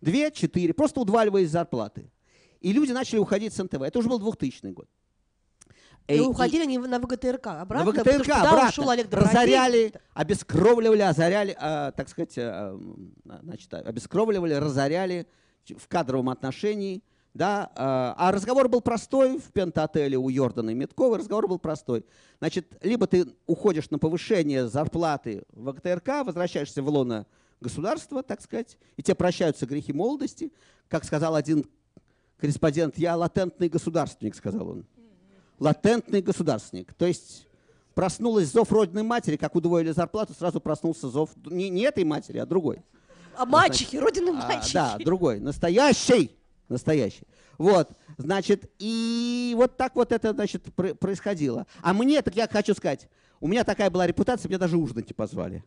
[0.00, 2.10] две, четыре, просто удваиваясь зарплаты.
[2.60, 3.80] И люди начали уходить с НТВ.
[3.82, 4.88] Это уже был 2000 год.
[6.08, 8.68] И, и уходили они на ВГТРК обратно, на ВГТРК обратно.
[8.68, 12.78] ушел Олег Разоряли, обескровливали, озаряли, э, так сказать, э,
[13.42, 15.26] значит, обескровливали, разоряли
[15.76, 17.02] в кадровом отношении.
[17.34, 21.18] Да, а, а разговор был простой в пентотеле у Йордана и Меткова.
[21.18, 22.04] Разговор был простой.
[22.38, 27.26] Значит, либо ты уходишь на повышение зарплаты в ГТРК, возвращаешься в лоно
[27.60, 30.52] государства, так сказать, и тебе прощаются грехи молодости.
[30.88, 31.64] Как сказал один
[32.38, 34.86] корреспондент, я латентный государственник, сказал он.
[35.58, 36.94] Латентный государственник.
[36.94, 37.48] То есть
[37.94, 42.46] проснулась зов родной матери, как удвоили зарплату, сразу проснулся зов не, не этой матери, а
[42.46, 42.82] другой.
[43.38, 44.76] А мальчики, родины мальчики.
[44.76, 46.36] А, да, другой, настоящий,
[46.68, 47.22] настоящий.
[47.56, 51.64] Вот, значит, и вот так вот это, значит, происходило.
[51.80, 55.14] А мне, так я хочу сказать, у меня такая была репутация, меня даже ужинать не
[55.14, 55.64] позвали.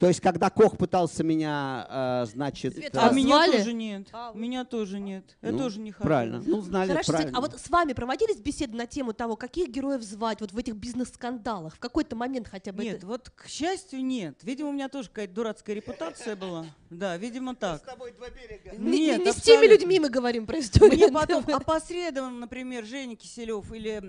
[0.00, 2.72] То есть, когда Кох пытался меня, э, значит...
[2.72, 4.08] Света, а, а меня тоже нет.
[4.12, 5.36] А, меня тоже нет.
[5.42, 6.04] Я ну, тоже не хочу.
[6.04, 6.42] Правильно.
[6.42, 7.36] Ну, знали, Хорошо, правильно.
[7.36, 10.76] а вот с вами проводились беседы на тему того, каких героев звать вот в этих
[10.76, 11.76] бизнес-скандалах?
[11.76, 13.06] В какой-то момент хотя бы Нет, это...
[13.08, 14.38] вот к счастью нет.
[14.42, 16.64] Видимо, у меня тоже какая-то дурацкая репутация была.
[16.88, 17.82] Да, видимо так.
[17.82, 18.70] С тобой два берега.
[18.78, 20.96] Нет, не, не с теми людьми мы говорим про историю.
[20.96, 24.00] Мне потом опосредованно, например, Женя Киселев или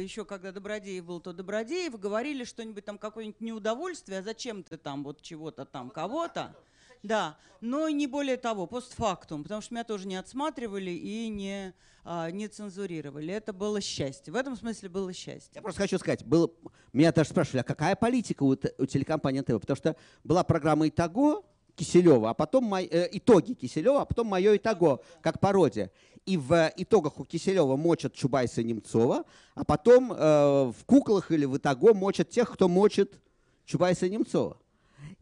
[0.00, 5.04] еще когда Добродеев был, то Добродеев говорили что-нибудь там, какое-нибудь неудовольствие, а зачем ты там
[5.04, 6.56] вот чего-то там, кого-то.
[7.02, 12.30] Да, но не более того, постфактум, потому что меня тоже не отсматривали и не, а,
[12.30, 13.32] не цензурировали.
[13.32, 14.32] Это было счастье.
[14.32, 15.52] В этом смысле было счастье.
[15.54, 16.50] Я просто хочу сказать, было,
[16.92, 19.60] меня даже спрашивали, а какая политика у, у телекомпании НТВ?
[19.60, 21.44] Потому что была программа «Итого»,
[21.76, 25.92] Киселева, а потом мой, э, итоги Киселева, а потом мое итого, как пародия.
[26.26, 31.44] И в итогах у Киселева мочат Чубайса и Немцова, а потом э, в куклах или
[31.44, 33.20] в итого мочат тех, кто мочит
[33.64, 34.58] Чубайса и Немцова.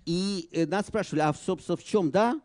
[0.04, 2.40] И э, нас спрашивали, а, собственно, в чем, да?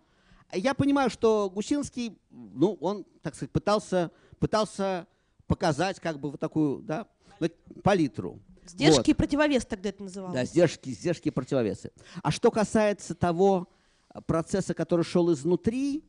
[0.53, 5.07] Я понимаю, что Гусинский, ну, он, так сказать, пытался, пытался
[5.47, 7.07] показать как бы вот такую, да,
[7.83, 8.39] палитру.
[8.65, 9.07] Сдержки вот.
[9.09, 10.35] и противовес тогда это называлось.
[10.35, 11.91] Да, сдержки, сдержки и противовесы.
[12.21, 13.67] А что касается того
[14.25, 16.03] процесса, который шел изнутри,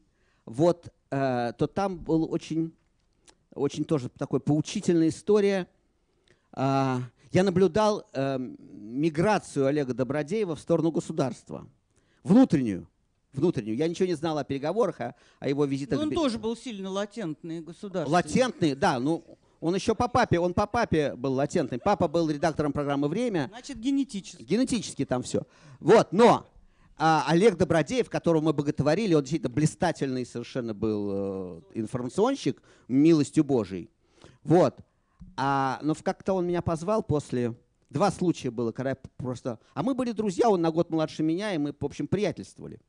[0.45, 2.75] вот, э, то там был очень,
[3.55, 5.69] очень тоже такой поучительная история.
[6.53, 6.99] Э,
[7.33, 11.67] я наблюдал э, миграцию Олега Добродеева в сторону государства,
[12.23, 12.87] внутреннюю.
[13.33, 13.77] внутреннюю.
[13.77, 15.99] Я ничего не знал о переговорах, о, о его визитах.
[15.99, 18.13] Но он к Бе- тоже был сильно латентный государственный.
[18.13, 19.25] Латентный, да, ну
[19.61, 21.79] он еще по папе, он по папе был латентный.
[21.79, 23.47] Папа был редактором программы «Время».
[23.49, 24.43] Значит, генетически.
[24.43, 25.47] Генетически там все.
[25.79, 26.47] Вот, но
[26.99, 33.89] а, Олег Добродеев, которого мы боготворили, он действительно блистательный совершенно был э, информационщик, милостью Божией.
[34.43, 34.77] Вот.
[35.37, 37.55] А, но как-то он меня позвал после...
[37.91, 39.59] Два случая было, когда я просто...
[39.75, 42.81] А мы были друзья, он на год младше меня, и мы, в общем, приятельствовали.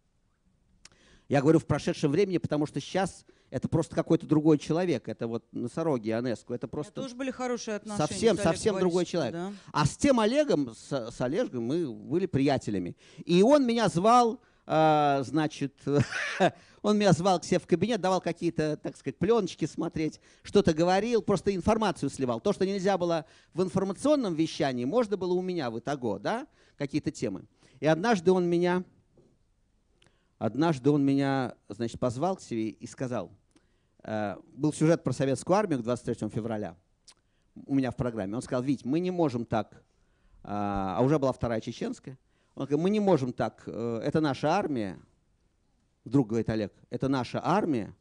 [1.27, 5.07] Я говорю в прошедшем времени, потому что сейчас это просто какой-то другой человек.
[5.07, 6.53] Это вот носороги Ионеску.
[6.53, 7.01] Это просто...
[7.01, 8.07] тоже были хорошие отношения.
[8.07, 9.33] Совсем- совсем другой человек.
[9.33, 9.53] да.
[9.71, 12.95] А с тем Олегом, с, с Олежком мы были приятелями.
[13.25, 15.73] И он меня звал, а, значит,
[16.83, 21.21] он меня звал к себе в кабинет, давал какие-то, так сказать, пленочки смотреть, что-то говорил,
[21.21, 22.41] просто информацию сливал.
[22.41, 26.45] То, что нельзя было в информационном вещании, можно было у меня в Итаго, да,
[26.77, 27.45] какие-то темы.
[27.79, 28.83] И однажды он меня,
[30.37, 33.31] однажды он меня, значит, позвал к себе и сказал,
[34.03, 36.75] э, был сюжет про советскую армию к 23 февраля
[37.65, 38.35] у меня в программе.
[38.35, 39.83] Он сказал, Вить, мы не можем так,
[40.43, 42.17] а, а уже была вторая чеченская,
[42.55, 44.99] он говорит, мы не можем так, э, это наша армия,
[46.05, 47.95] вдруг говорит Олег, это наша армия,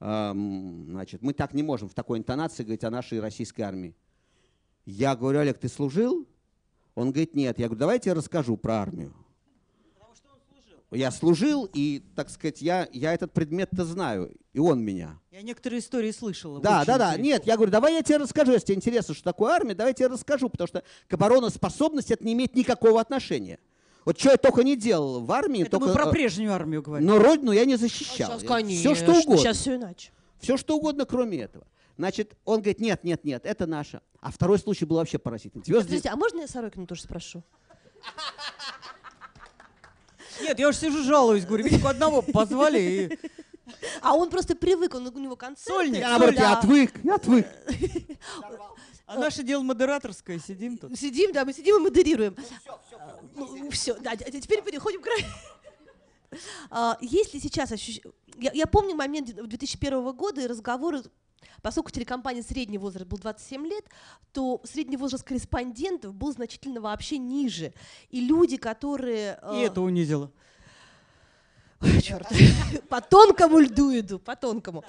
[0.00, 3.96] значит, мы так не можем в такой интонации говорить о нашей российской армии.
[4.86, 6.26] Я говорю, Олег, ты служил?
[6.94, 7.58] Он говорит, нет.
[7.58, 9.12] Я говорю, давайте я расскажу про армию.
[10.90, 15.20] Я служил, и, так сказать, я, я этот предмет-то знаю, и он меня.
[15.30, 16.60] Я некоторые истории слышала.
[16.60, 17.08] Да, да, да.
[17.10, 17.22] интересно.
[17.22, 19.94] Нет, я говорю, давай я тебе расскажу, если тебе интересно, что такое армия, давай я
[19.94, 23.58] тебе расскажу, потому что к обороноспособности это не имеет никакого отношения.
[24.08, 26.80] Вот что я только не делал в армии, Это только, мы про э, прежнюю армию
[26.80, 27.06] говорим.
[27.06, 28.30] но родину я не защищал.
[28.30, 28.94] Сейчас, Я- конечно.
[28.94, 29.36] Все что угодно.
[29.36, 30.12] Сейчас все иначе.
[30.40, 31.66] Все что угодно, кроме этого.
[31.98, 34.00] Значит, он говорит, нет, нет, нет, это наше.
[34.22, 35.62] А второй случай был вообще поразительный.
[35.62, 35.88] Звезды...
[35.88, 37.42] Подождите, а можно я Сорокину тоже спрошу?
[40.40, 43.18] Нет, я уже сижу жалуюсь, говорю, Витьку одного позвали и...
[44.00, 45.70] А он просто привык, он, у него концерты.
[45.70, 46.00] Сольник.
[46.00, 46.58] Я, наоборот, я Да.
[46.60, 47.46] отвык, я отвык.
[49.08, 50.96] А наше дело модераторское, сидим тут.
[50.98, 52.36] Сидим, да, мы сидим и модерируем.
[53.70, 55.08] все, да, а теперь переходим к...
[56.70, 58.12] А, Есть ли сейчас ощущение...
[58.36, 61.02] Я, я помню момент 2001 года и разговоры,
[61.62, 63.86] поскольку телекомпания «Средний возраст» был 27 лет,
[64.32, 67.72] то средний возраст корреспондентов был значительно вообще ниже.
[68.10, 69.40] И люди, которые...
[69.54, 70.30] И это унизило.
[71.80, 72.28] Ой, черт.
[72.90, 74.84] По тонкому льду иду, по тонкому.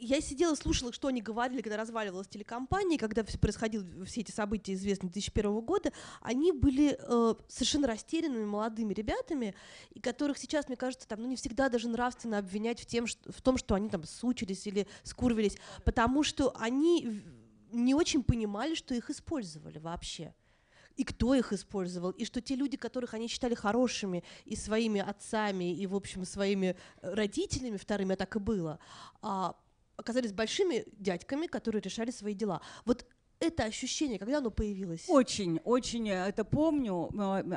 [0.00, 4.72] Я сидела, слушала, что они говорили, когда разваливалась телекомпания, когда вс- происходили все эти события,
[4.72, 5.92] известные 2001 года.
[6.22, 9.54] Они были э, совершенно растерянными молодыми ребятами,
[9.92, 13.30] и которых сейчас, мне кажется, там, ну, не всегда даже нравственно обвинять в, тем, что,
[13.30, 17.22] в том, что они там сучились или скурвились, потому что они
[17.70, 20.34] не очень понимали, что их использовали вообще
[20.96, 25.74] и кто их использовал, и что те люди, которых они считали хорошими и своими отцами,
[25.74, 28.78] и, в общем, своими э, родителями вторыми, а так и было,
[29.22, 29.56] а,
[30.00, 32.60] оказались большими дядьками, которые решали свои дела.
[32.84, 33.06] Вот
[33.40, 35.04] это ощущение, когда оно появилось?
[35.08, 37.08] Очень, очень э, это помню.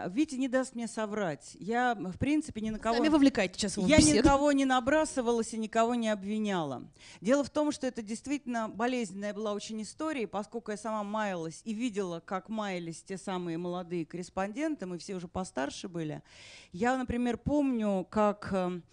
[0.10, 1.58] Витя не даст мне соврать.
[1.60, 2.96] Я, в принципе, ни на кого...
[2.96, 4.20] Сами вовлекаете сейчас Я беседу.
[4.20, 6.90] никого не набрасывалась и никого не обвиняла.
[7.20, 11.74] Дело в том, что это действительно болезненная была очень история, поскольку я сама маялась и
[11.74, 16.24] видела, как маялись те самые молодые корреспонденты, мы все уже постарше были.
[16.72, 18.84] Я, например, помню, как э, м,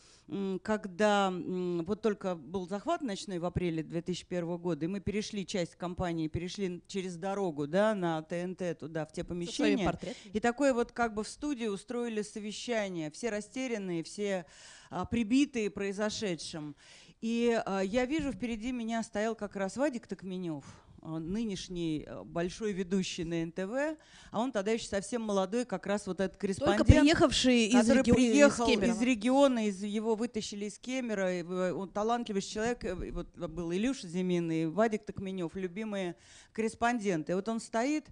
[0.63, 6.29] когда вот только был захват ночной в апреле 2001 года, и мы перешли, часть компании
[6.29, 9.85] перешли через дорогу да, на ТНТ туда, в те помещения.
[10.33, 13.11] И такое вот как бы в студии устроили совещание.
[13.11, 14.47] Все растерянные, все
[14.91, 16.77] а, прибитые произошедшим.
[17.21, 20.65] И а, я вижу, впереди меня стоял как раз Вадик Токменев,
[21.03, 23.99] нынешний а, большой ведущий на НТВ,
[24.31, 26.87] а он тогда еще совсем молодой, как раз вот этот Только корреспондент.
[26.87, 31.73] приехавший из, который реги- приехал из из, региона, из, его вытащили из Кемера, и, э,
[31.73, 36.17] он талантливый человек, э, и вот был Илюша Зимин и Вадик Токменев, любимые
[36.53, 37.33] корреспонденты.
[37.33, 38.09] И вот он стоит,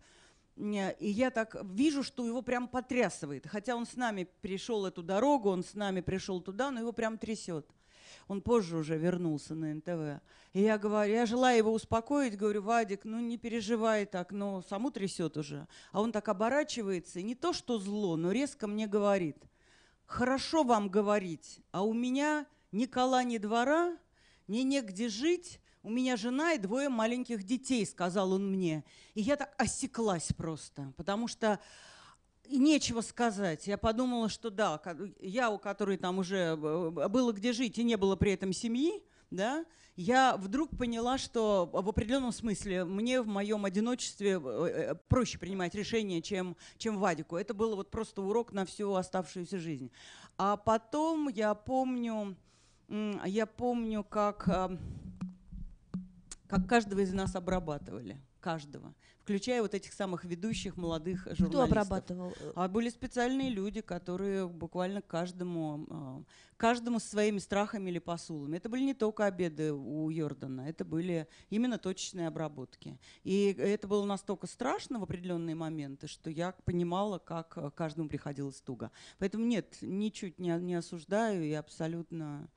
[0.57, 3.46] И я так вижу, что его прям потрясывает.
[3.46, 7.16] Хотя он с нами пришел эту дорогу, он с нами пришел туда, но его прям
[7.16, 7.64] трясет.
[8.27, 10.23] Он позже уже вернулся на НТВ.
[10.53, 14.90] И я говорю, я желаю его успокоить, говорю, Вадик, ну не переживай так, но саму
[14.90, 15.66] трясет уже.
[15.92, 19.37] А он так оборачивается, и не то что зло, но резко мне говорит,
[20.07, 23.97] хорошо вам говорить, а у меня ни кола, ни двора,
[24.47, 28.85] ни негде жить, у меня жена и двое маленьких детей, сказал он мне.
[29.14, 31.61] И я так осеклась просто, потому что
[32.48, 33.66] и нечего сказать.
[33.66, 34.80] Я подумала, что да,
[35.20, 39.02] я, у которой там уже э, было где жить и не было при этом семьи,
[39.30, 39.64] да,
[39.96, 46.22] я вдруг поняла, что в определенном смысле мне в моем одиночестве э, проще принимать решения,
[46.22, 47.37] чем, чем Вадику.
[47.37, 49.90] Это было вот просто урок на всю оставшуюся жизнь.
[50.38, 52.37] А потом я помню,
[52.88, 54.44] я помню, как,
[56.46, 58.18] как каждого из нас обрабатывали.
[58.40, 58.94] Каждого
[59.29, 61.48] включая вот этих самых ведущих молодых журналистов.
[61.51, 62.33] Кто обрабатывал?
[62.55, 66.22] А были специальные люди, которые буквально каждому, а,
[66.57, 68.57] каждому со своими страхами или посулами.
[68.57, 72.98] Это были не только обеды у Йордана, это были именно точечные обработки.
[73.22, 78.90] И это было настолько страшно в определенные моменты, что я понимала, как каждому приходилось туго.
[79.18, 82.48] Поэтому нет, ничуть не, не осуждаю и абсолютно...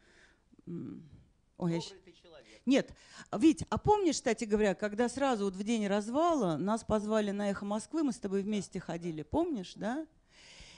[1.58, 1.80] Ой, я...
[2.65, 2.93] Нет,
[3.36, 7.65] Вить, а помнишь, кстати говоря, когда сразу вот в день развала нас позвали на «Эхо
[7.65, 10.06] Москвы», мы с тобой вместе ходили, помнишь, да?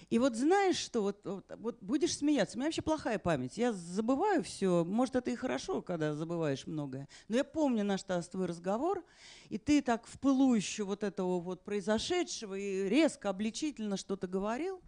[0.09, 3.73] И вот знаешь что, вот, вот, вот будешь смеяться, у меня вообще плохая память, я
[3.73, 9.03] забываю все, может это и хорошо, когда забываешь многое, но я помню наш твой разговор,
[9.49, 14.81] и ты так в пылу еще вот этого вот произошедшего и резко, обличительно что-то говорил,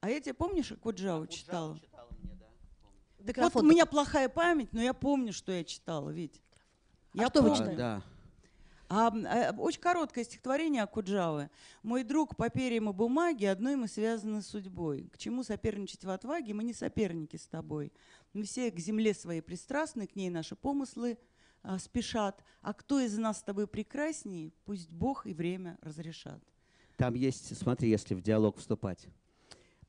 [0.00, 1.78] а я тебе помнишь, Акуджаву читала?
[1.78, 1.97] читала
[3.32, 6.42] так вот у меня плохая память, но я помню, что я читала, ведь.
[7.14, 7.50] А я что помню.
[7.50, 7.76] вы читали?
[7.76, 8.02] Да.
[8.90, 11.50] А, а, очень короткое стихотворение Акуджавы.
[11.82, 15.10] «Мой друг по перьям и бумаге, одной мы связаны судьбой.
[15.12, 16.54] К чему соперничать в отваге?
[16.54, 17.92] Мы не соперники с тобой.
[18.32, 21.18] Мы все к земле своей пристрастны, к ней наши помыслы
[21.62, 22.42] а, спешат.
[22.62, 26.42] А кто из нас с тобой прекрасней, пусть Бог и время разрешат».
[26.96, 29.06] Там есть, смотри, если в диалог вступать.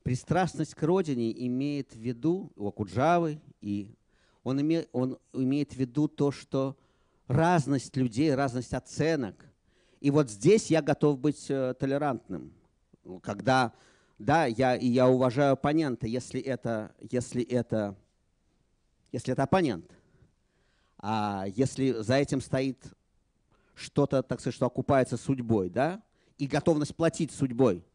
[0.09, 3.93] Пристрастность к родине имеет в виду, у Акуджавы, и
[4.43, 6.75] он, име, он имеет в виду то, что
[7.27, 9.45] разность людей, разность оценок.
[9.99, 12.51] И вот здесь я готов быть э, толерантным,
[13.21, 13.71] когда,
[14.17, 17.95] да, я, и я уважаю оппонента, если это, если это,
[19.11, 19.91] если это оппонент.
[20.97, 22.83] А если за этим стоит
[23.75, 26.01] что-то, так сказать, что окупается судьбой, да,
[26.39, 27.85] и готовность платить судьбой,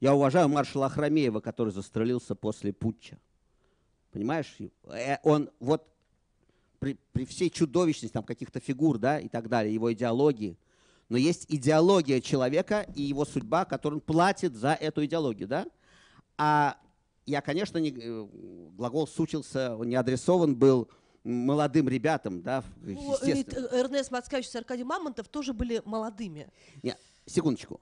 [0.00, 3.18] я уважаю маршала Ахрамеева, который застрелился после путча.
[4.12, 4.56] Понимаешь?
[4.84, 5.86] Э, он вот
[6.78, 10.58] при, при всей чудовищности там каких-то фигур, да, и так далее, его идеологии,
[11.08, 15.66] но есть идеология человека и его судьба, которую он платит за эту идеологию, да?
[16.38, 16.78] А
[17.26, 18.26] я, конечно, не, э,
[18.72, 20.88] глагол «сучился», он не адресован был
[21.22, 26.48] молодым ребятам, да, ну, Эрнест Мацкевич и Аркадий Мамонтов тоже были молодыми.
[26.82, 27.80] Нет, секундочку.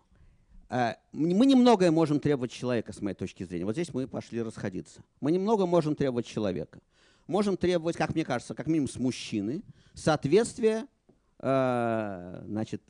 [0.68, 3.64] Э, мы немногое можем требовать человека, с моей точки зрения.
[3.64, 5.02] Вот здесь мы пошли расходиться.
[5.20, 6.80] Мы немного можем требовать человека.
[7.26, 9.62] Можем требовать, как мне кажется, как минимум с мужчины,
[9.94, 10.86] соответствие
[11.38, 12.82] э, значит,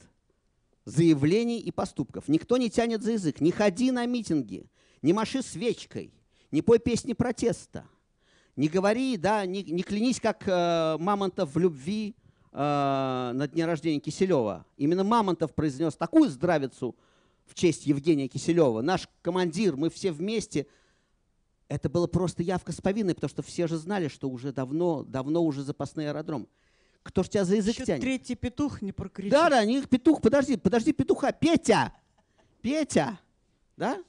[0.84, 2.28] заявлений и поступков.
[2.28, 3.40] Никто не тянет за язык.
[3.40, 4.66] Не ходи на митинги,
[5.02, 6.12] не маши свечкой,
[6.50, 7.84] не пой песни протеста.
[8.56, 12.16] Не говори, да, не, не клянись, как э, Мамонтов в любви
[12.50, 14.66] э, на дне рождения Киселева.
[14.76, 16.96] Именно Мамонтов произнес такую здравицу–
[17.48, 18.80] в честь Евгения Киселева.
[18.82, 20.66] Наш командир, мы все вместе.
[21.68, 25.42] Это было просто явка с повинной, потому что все же знали, что уже давно, давно
[25.42, 26.48] уже запасной аэродром.
[27.02, 28.02] Кто ж тебя за язык Еще тянет?
[28.02, 29.32] третий петух не прокричит.
[29.32, 31.92] Да, да, не петух, подожди, подожди, петуха, Петя,
[32.60, 33.18] Петя,
[33.76, 34.02] да?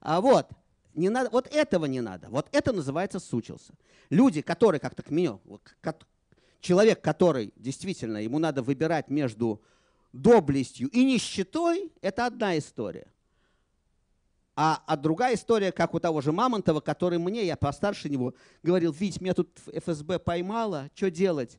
[0.00, 0.48] А вот,
[0.94, 2.28] не надо, вот этого не надо.
[2.30, 3.74] Вот это называется сучился.
[4.08, 5.40] Люди, которые как-то к меню,
[6.60, 9.62] человек, который действительно, ему надо выбирать между
[10.16, 13.06] доблестью и нищетой– это одна история.
[14.58, 18.90] А, а другая история, как у того же Мамонтова, который мне, я постарше него, говорил,
[18.90, 21.58] Вить, меня тут ФСБ поймало, что делать?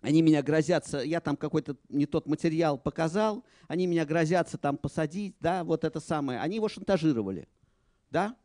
[0.00, 5.34] Они меня грозятся, я там какой-то не тот материал показал, они меня грозятся там посадить,
[5.40, 6.40] да, вот это самое.
[6.40, 7.48] Они его шантажировали,
[8.10, 8.36] да?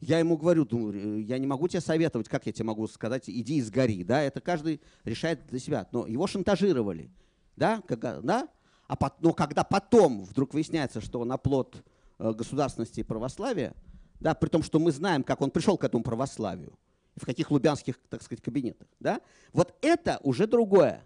[0.00, 3.56] Я ему говорю, думаю, я не могу тебе советовать, как я тебе могу сказать, иди
[3.56, 5.88] и сгори, да, это каждый решает для себя.
[5.92, 7.10] Но его шантажировали,
[7.56, 8.48] да, когда, да?
[8.86, 11.82] А по, но когда потом вдруг выясняется, что он оплот
[12.18, 13.74] э, государственности и православия,
[14.20, 16.78] да, при том, что мы знаем, как он пришел к этому православию,
[17.16, 19.20] в каких лубянских, так сказать, кабинетах, да,
[19.52, 21.04] вот это уже другое.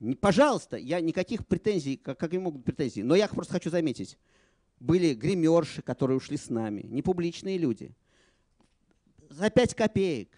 [0.00, 4.18] Не, пожалуйста, я никаких претензий, как, как могут претензии, но я просто хочу заметить,
[4.80, 7.94] были гримерши, которые ушли с нами, непубличные люди,
[9.32, 10.28] за 5 копеек.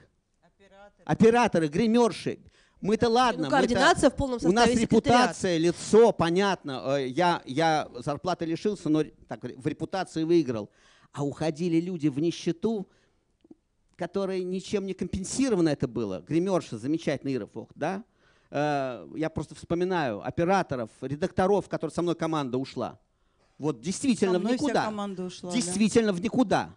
[0.42, 2.39] Операторы, Операторы гримерши.
[2.85, 3.45] Мы-то ладно.
[3.45, 6.99] Ну, координация в полном составе У нас репутация, лицо, понятно.
[6.99, 10.68] Э, я, я зарплаты лишился, но так, в репутации выиграл.
[11.11, 12.87] А уходили люди в нищету,
[13.97, 16.22] которые ничем не компенсировано это было.
[16.28, 18.05] Гримерша, замечательный Иров, да?
[18.51, 23.01] Э, я просто вспоминаю операторов, редакторов, которые со мной команда ушла.
[23.57, 24.80] Вот действительно в никуда.
[24.80, 26.18] Вся команда ушла, действительно да?
[26.18, 26.74] в никуда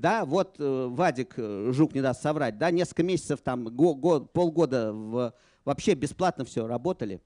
[0.00, 4.20] да, вот э, Вадик э, Жук не даст соврать, да, несколько месяцев, там, го, го,
[4.20, 5.34] полгода в,
[5.64, 7.20] вообще бесплатно все работали,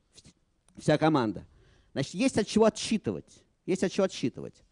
[0.77, 1.47] вся команда.
[1.93, 3.45] Значит, есть от чего отсчитывать.
[3.67, 4.65] Есть от чего отсчитывать.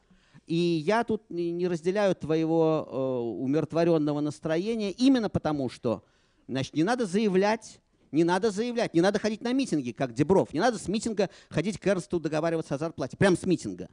[0.47, 6.05] И я тут не разделяю твоего э, умиротворенного настроения именно потому, что
[6.49, 7.81] значит, не надо заявлять,
[8.11, 10.53] не надо заявлять, не надо ходить на митинги, как Дебров.
[10.53, 13.17] Не надо с митинга ходить к Эрнсту договариваться о зарплате.
[13.17, 13.89] Прям с митинга.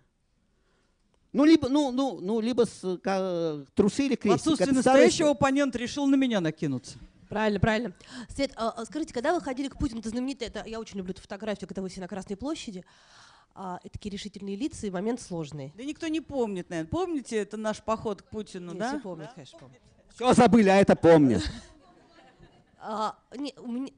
[1.31, 4.31] Ну, либо, ну, ну, ну, либо с к, трусы или крестик.
[4.31, 6.97] В отсутствие настоящего оппонент решил на меня накинуться.
[7.29, 7.93] Правильно, правильно.
[8.29, 11.11] Свет, а, а, скажите, когда вы ходили к Путину, это знаменитое, это, я очень люблю
[11.11, 12.83] эту фотографию, когда вы все на Красной площади,
[13.53, 15.71] а, и такие решительные лица, и момент сложный.
[15.77, 16.89] Да никто не помнит, наверное.
[16.89, 18.89] Помните, это наш поход к Путину, Нет, да?
[18.89, 19.33] Все помнят, да?
[19.35, 19.81] конечно, помнят.
[20.15, 21.43] Все забыли, а это помнят.
[22.81, 23.91] А, не, меня,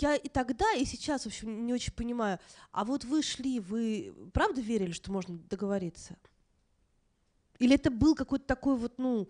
[0.00, 2.40] я и тогда, и сейчас, в общем, не очень понимаю.
[2.72, 6.16] А вот вы шли, вы правда верили, что можно договориться?
[7.62, 9.28] Или это был какой-то такой вот, ну,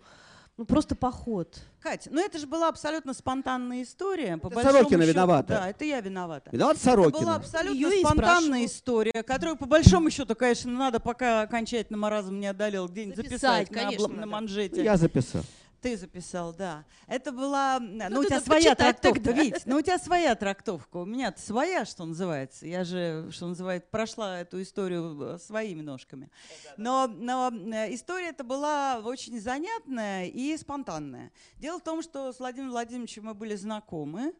[0.57, 1.61] ну просто поход?
[1.79, 4.37] Катя, ну это же была абсолютно спонтанная история.
[4.37, 5.47] По это Сорокина счету, виновата.
[5.49, 6.49] Да, это я виновата.
[6.51, 7.15] Виноват Сорокина.
[7.15, 12.39] Это была абсолютно Ее спонтанная история, которую по большому счету, конечно, надо, пока окончательно маразм
[12.39, 14.83] не одолел, где-нибудь записать, записать конечно, на, на манжете.
[14.83, 15.43] Я записал.
[15.83, 16.85] Ты записал, да.
[17.07, 17.77] Это была...
[17.77, 19.43] Ну, ну у тебя своя трактовка, тогда.
[19.43, 19.63] Вить.
[19.65, 20.95] Ну, у тебя своя трактовка.
[20.95, 22.65] У меня своя, что называется.
[22.65, 26.31] Я же, что называется, прошла эту историю э, своими ножками.
[26.77, 31.33] Но, но э, история это была очень занятная и спонтанная.
[31.57, 34.33] Дело в том, что с Владимиром Владимировичем мы были знакомы.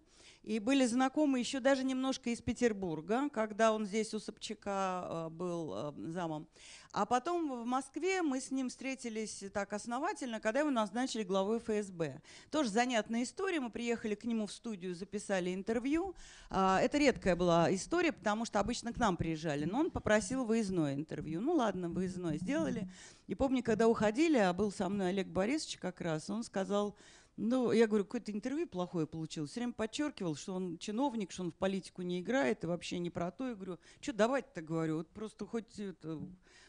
[0.44, 5.94] И были знакомы еще даже немножко из Петербурга, когда он здесь у Собчака э, был
[6.12, 6.48] замом.
[6.94, 12.22] А потом в Москве мы с ним встретились так основательно, когда его назначили главой ФСБ.
[12.52, 13.60] Тоже занятная история.
[13.60, 16.14] Мы приехали к нему в студию, записали интервью.
[16.52, 19.66] А, это редкая была история, потому что обычно к нам приезжали.
[19.66, 21.42] Но он попросил выездное интервью.
[21.42, 22.88] Ну ладно, выездное сделали.
[23.26, 26.96] И помню, когда уходили, а был со мной Олег Борисович как раз, он сказал,
[27.36, 29.52] ну, я говорю, какое-то интервью плохое получилось.
[29.52, 33.10] Все время подчеркивал, что он чиновник, что он в политику не играет и вообще не
[33.10, 33.50] про то.
[33.50, 36.20] Я говорю, что давать-то, говорю, вот просто хоть это,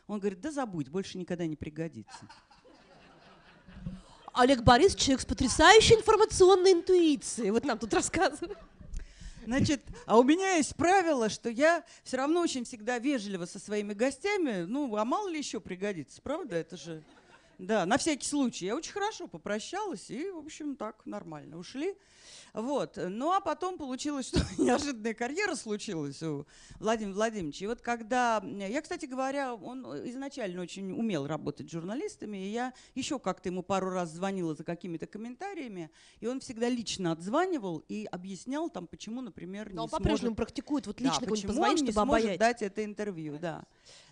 [0.06, 2.28] он говорит, да забудь, больше никогда не пригодится.
[4.32, 7.50] Олег Борисович человек с потрясающей информационной интуицией.
[7.50, 8.58] Вот нам тут рассказывают.
[9.44, 13.92] Значит, а у меня есть правило, что я все равно очень всегда вежливо со своими
[13.92, 14.64] гостями.
[14.64, 16.56] Ну, а мало ли еще пригодится, правда?
[16.56, 17.04] Это же...
[17.58, 18.66] Да, на всякий случай.
[18.66, 21.94] Я очень хорошо попрощалась, и, в общем, так нормально ушли.
[22.54, 22.96] Вот.
[22.96, 26.46] Ну, а потом получилось, что неожиданная карьера случилась у
[26.78, 27.64] Владимира Владимировича.
[27.64, 28.42] И вот когда...
[28.44, 33.62] Я, кстати говоря, он изначально очень умел работать с журналистами, и я еще как-то ему
[33.62, 35.90] пару раз звонила за какими-то комментариями,
[36.20, 40.86] и он всегда лично отзванивал и объяснял там, почему, например, Но не он по-прежнему практикует,
[40.86, 42.40] вот лично да, почему позвонить, он не чтобы сможет обаять.
[42.40, 43.64] дать это интервью, да.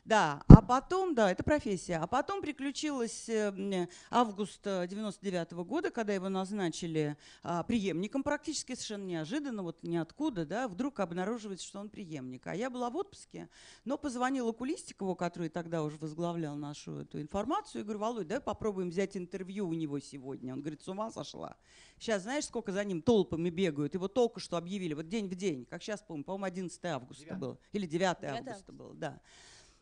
[0.05, 1.99] Да, а потом, да, это профессия.
[1.99, 9.05] А потом приключилось э, август 99 -го года, когда его назначили а, преемником практически совершенно
[9.05, 12.47] неожиданно, вот ниоткуда, да, вдруг обнаруживается, что он преемник.
[12.47, 13.51] А я была в отпуске,
[13.85, 18.89] но позвонила Кулистикову, который тогда уже возглавлял нашу эту информацию, и говорю, Володь, давай попробуем
[18.89, 20.55] взять интервью у него сегодня.
[20.55, 21.59] Он говорит, с ума сошла.
[21.99, 23.93] Сейчас знаешь, сколько за ним толпами бегают?
[23.93, 27.39] Его только что объявили, вот день в день, как сейчас помню, по-моему, 11 августа 9.
[27.39, 29.21] было, или 9, 9 августа было, да.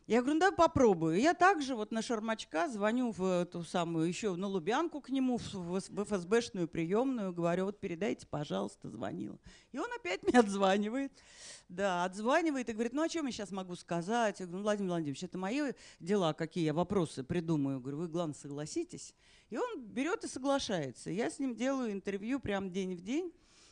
[0.07, 1.19] Я говорю, ну да, попробую.
[1.19, 5.79] Я также вот на Шармачка звоню в ту самую, еще на Лубянку к нему, в,
[5.79, 9.39] ФСБшную приемную, говорю, вот передайте, пожалуйста, звонил.
[9.71, 11.11] И он опять мне отзванивает.
[11.69, 14.39] Да, отзванивает и говорит, ну о чем я сейчас могу сказать?
[14.39, 17.79] Я говорю, ну, Владимир Владимирович, это мои дела, какие я вопросы придумаю.
[17.79, 19.13] Говорю, вы, главное, согласитесь.
[19.49, 21.11] И он берет и соглашается.
[21.11, 23.31] Я с ним делаю интервью прям день в день.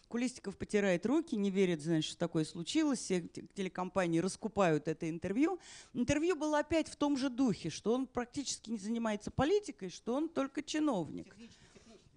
[0.09, 2.99] Кулистиков потирает руки, не верит, значит, что такое случилось.
[2.99, 3.21] Все
[3.53, 5.59] телекомпании раскупают это интервью.
[5.93, 10.27] Интервью было опять в том же духе, что он практически не занимается политикой, что он
[10.27, 11.35] только чиновник.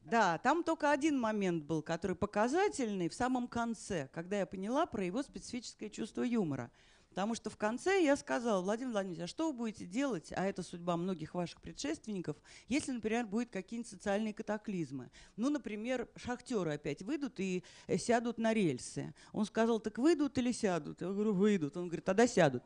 [0.05, 5.05] Да, там только один момент был, который показательный в самом конце, когда я поняла про
[5.05, 6.71] его специфическое чувство юмора–
[7.13, 10.63] Потому что в конце я сказала, Владимир Владимирович, а что вы будете делать, а это
[10.63, 12.39] судьба многих ваших предшественников,
[12.69, 15.11] если, например, будут какие-нибудь социальные катаклизмы?
[15.37, 19.13] Ну, например, шахтеры опять выйдут и э, сядут на рельсы.
[19.33, 21.03] Он сказал, так выйдут или сядут?
[21.03, 21.77] Я говорю, выйдут.
[21.77, 22.63] Он говорит, тогда сядут.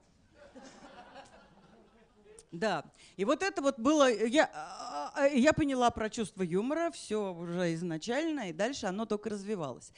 [2.53, 2.85] Да,
[3.17, 7.75] и вот это вот было, я, а, а, я поняла про чувство юмора, все уже
[7.75, 9.93] изначально, и дальше оно только развивалось.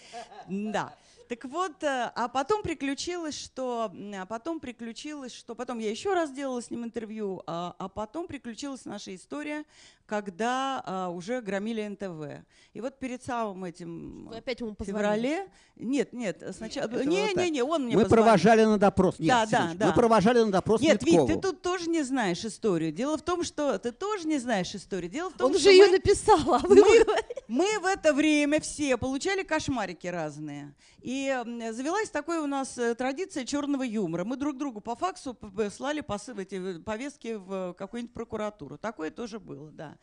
[0.49, 0.97] Да.
[1.29, 6.33] Так вот, э, а потом приключилось, что, а потом приключилось, что потом я еще раз
[6.33, 9.67] делала с ним интервью, а, а потом приключилась наша история,
[10.09, 12.43] когда а, уже громили НТВ.
[12.73, 17.51] И вот перед самым этим Вы опять ему феврале, нет, нет, сначала, нет, не, не,
[17.51, 18.25] не, он мне Мы позвонил.
[18.25, 19.19] провожали на допрос.
[19.19, 19.87] Нет, да, да, да.
[19.89, 21.27] Мы провожали на допрос Нет, Виткову.
[21.27, 22.91] Вить, ты тут тоже не знаешь историю.
[22.91, 25.11] Дело в том, что ты тоже не знаешь историю.
[25.11, 27.05] Дело в том, он что же мы, ее написал, а вы мы,
[27.47, 30.75] мы в это время все получали кошмарики разные.
[31.01, 31.37] И
[31.73, 34.25] завелась такая у нас э, традиция черного юмора.
[34.25, 35.37] Мы друг другу по факсу
[35.71, 36.03] слали
[36.41, 38.79] эти повестки в какую-нибудь прокуратуру.
[38.79, 39.98] Такое тоже было, да.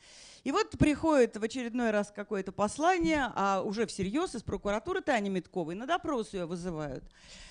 [0.45, 5.73] И вот приходит в очередной раз какое-то послание, а уже всерьез из прокуратуры Тани Митковой
[5.73, 7.03] на допрос ее вызывают.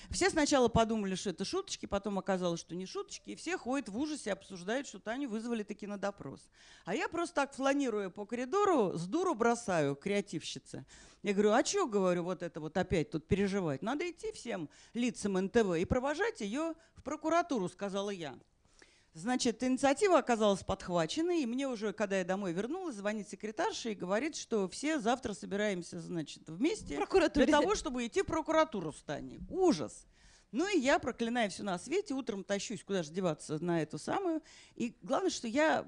[0.09, 3.97] Все сначала подумали, что это шуточки, потом оказалось, что не шуточки, и все ходят в
[3.97, 6.39] ужасе, обсуждают, что Таню вызвали таки на допрос.
[6.85, 10.85] А я просто так, фланируя по коридору, с дуру бросаю креативщице.
[11.21, 13.81] Я говорю, а что, говорю, вот это вот опять тут переживать?
[13.81, 18.37] Надо идти всем лицам НТВ и провожать ее в прокуратуру, сказала я.
[19.15, 24.35] Значит, инициатива оказалась подхвачена, и мне уже, когда я домой вернулась, звонит секретарша и говорит,
[24.35, 26.99] что все завтра собираемся, значит, вместе
[27.33, 29.39] для того, чтобы идти в прокуратуру в Стане.
[29.49, 30.05] Ужас!
[30.55, 34.41] Ну и я, проклиная все на свете, утром тащусь, куда же деваться на эту самую.
[34.75, 35.85] И главное, что я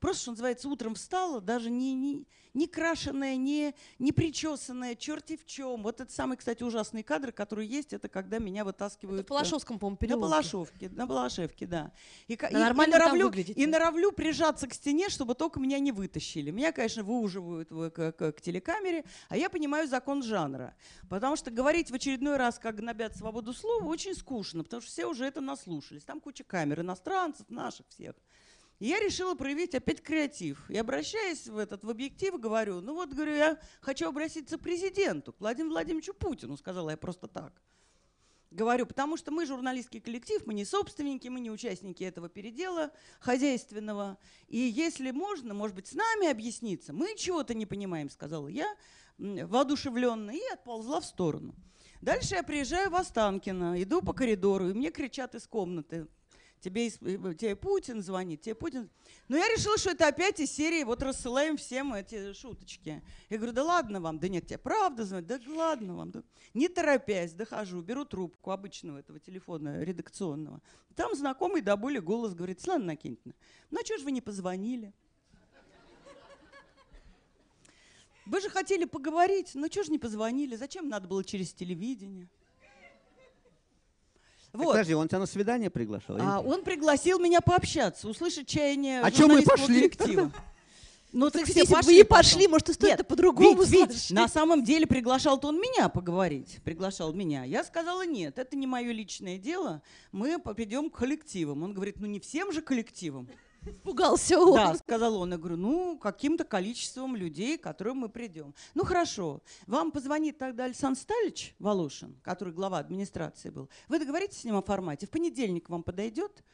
[0.00, 5.46] просто, что называется, утром встала, даже не, не, не крашеная, не, не причесанная, черти в
[5.46, 5.84] чем.
[5.84, 9.20] Вот это самый, кстати, ужасный кадр, который есть, это когда меня вытаскивают...
[9.20, 10.20] Это в Палашовском, по-моему, переулке.
[10.20, 11.92] На Палашовке, на Балашевке, да.
[12.26, 16.50] И, и, и, норовлю, и норовлю прижаться к стене, чтобы только меня не вытащили.
[16.50, 20.74] Меня, конечно, выуживают к, к, к телекамере, а я понимаю закон жанра.
[21.08, 25.06] Потому что говорить в очередной раз, как гнобят свободу слова, очень скучно, потому что все
[25.06, 26.04] уже это наслушались.
[26.04, 28.14] Там куча камер, иностранцев, наших всех.
[28.78, 30.68] И я решила проявить опять креатив.
[30.70, 35.32] И обращаясь в этот в объектив, говорю, ну вот, говорю, я хочу обратиться к президенту,
[35.32, 37.52] к Владимиру Владимировичу Путину, сказала я просто так.
[38.50, 44.18] Говорю, потому что мы журналистский коллектив, мы не собственники, мы не участники этого передела хозяйственного.
[44.48, 48.72] И если можно, может быть, с нами объясниться, мы чего-то не понимаем, сказала я,
[49.18, 51.54] воодушевленно, и отползла в сторону.
[52.00, 56.06] Дальше я приезжаю в Останкино, иду по коридору, и мне кричат из комнаты,
[56.60, 58.90] тебе, э, тебе Путин звонит, тебе Путин...
[59.28, 63.02] Но я решила, что это опять из серии, вот рассылаем всем эти шуточки.
[63.30, 66.10] Я говорю, да ладно вам, да нет, тебе правда звонит, да ладно вам.
[66.10, 66.22] Да.
[66.54, 70.60] Не торопясь, дохожу, беру трубку обычного этого телефона редакционного.
[70.94, 73.34] Там знакомый до боли голос говорит, Светлана Накинтина,
[73.70, 74.92] ну а что же вы не позвонили?
[78.26, 80.56] Вы же хотели поговорить, но что же не позвонили?
[80.56, 82.28] Зачем надо было через телевидение?
[84.52, 84.72] Вот.
[84.72, 86.16] подожди, он тебя на свидание приглашал?
[86.18, 89.88] А, он пригласил меня пообщаться, услышать чаяние А чем мы пошли?
[89.88, 90.32] коллектива.
[91.12, 94.64] Ну, так если бы вы и пошли, может, и стоит это по-другому ведь, на самом
[94.64, 97.44] деле приглашал-то он меня поговорить, приглашал меня.
[97.44, 101.62] Я сказала, нет, это не мое личное дело, мы придем к коллективам.
[101.62, 103.28] Он говорит, ну не всем же коллективам.
[103.66, 104.54] Испугался он.
[104.54, 105.32] Да, сказал он.
[105.32, 108.54] Я говорю, ну, каким-то количеством людей, к которым мы придем.
[108.74, 109.42] Ну, хорошо.
[109.66, 113.68] Вам позвонит тогда Александр Сталич Волошин, который глава администрации был.
[113.88, 115.06] Вы договоритесь с ним о формате?
[115.06, 116.44] В понедельник вам подойдет?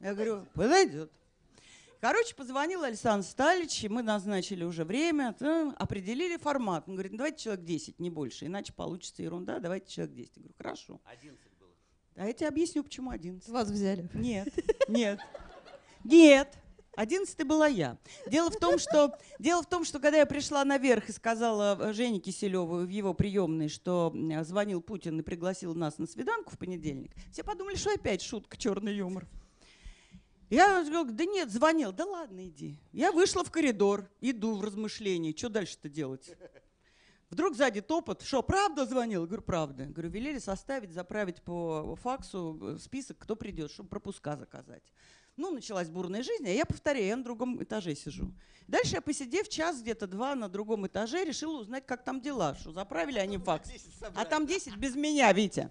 [0.00, 1.10] Я говорю, подойдет.
[2.00, 5.36] Короче, позвонил Александр Сталич, и мы назначили уже время,
[5.76, 6.88] определили формат.
[6.88, 10.36] Он говорит, ну, давайте человек 10, не больше, иначе получится ерунда, давайте человек 10.
[10.36, 11.00] Я говорю, хорошо.
[11.04, 11.68] 11 было.
[12.16, 13.46] А я тебе объясню, почему 11.
[13.50, 14.08] Вас взяли.
[14.14, 14.48] Нет,
[14.88, 15.20] нет.
[16.04, 16.56] Нет,
[16.96, 17.96] Одиннадцатой была я.
[18.26, 21.92] Дело в том, что дело в том, что когда я пришла наверх и сказала э,
[21.92, 27.12] Жене Киселеву в его приемной, что звонил Путин и пригласил нас на свиданку в понедельник,
[27.32, 29.26] все подумали, что опять шутка, черный юмор.
[30.50, 31.92] Я говорю, да нет, звонил.
[31.92, 32.76] Да ладно, иди.
[32.92, 35.34] Я вышла в коридор, иду в размышления.
[35.34, 36.36] Что дальше-то делать?
[37.30, 38.22] Вдруг сзади топот.
[38.22, 39.26] Что, правда звонил?
[39.26, 39.86] говорю, правда.
[39.86, 44.82] говорю, велели составить, заправить по факсу э, список, кто придет, чтобы пропуска заказать.
[45.40, 48.30] Ну, началась бурная жизнь, а я повторяю, я на другом этаже сижу.
[48.68, 52.72] Дальше я, посидев час, где-то два на другом этаже, решила узнать, как там дела, что
[52.72, 53.70] заправили они факс.
[54.14, 55.70] А там 10 без меня, Витя.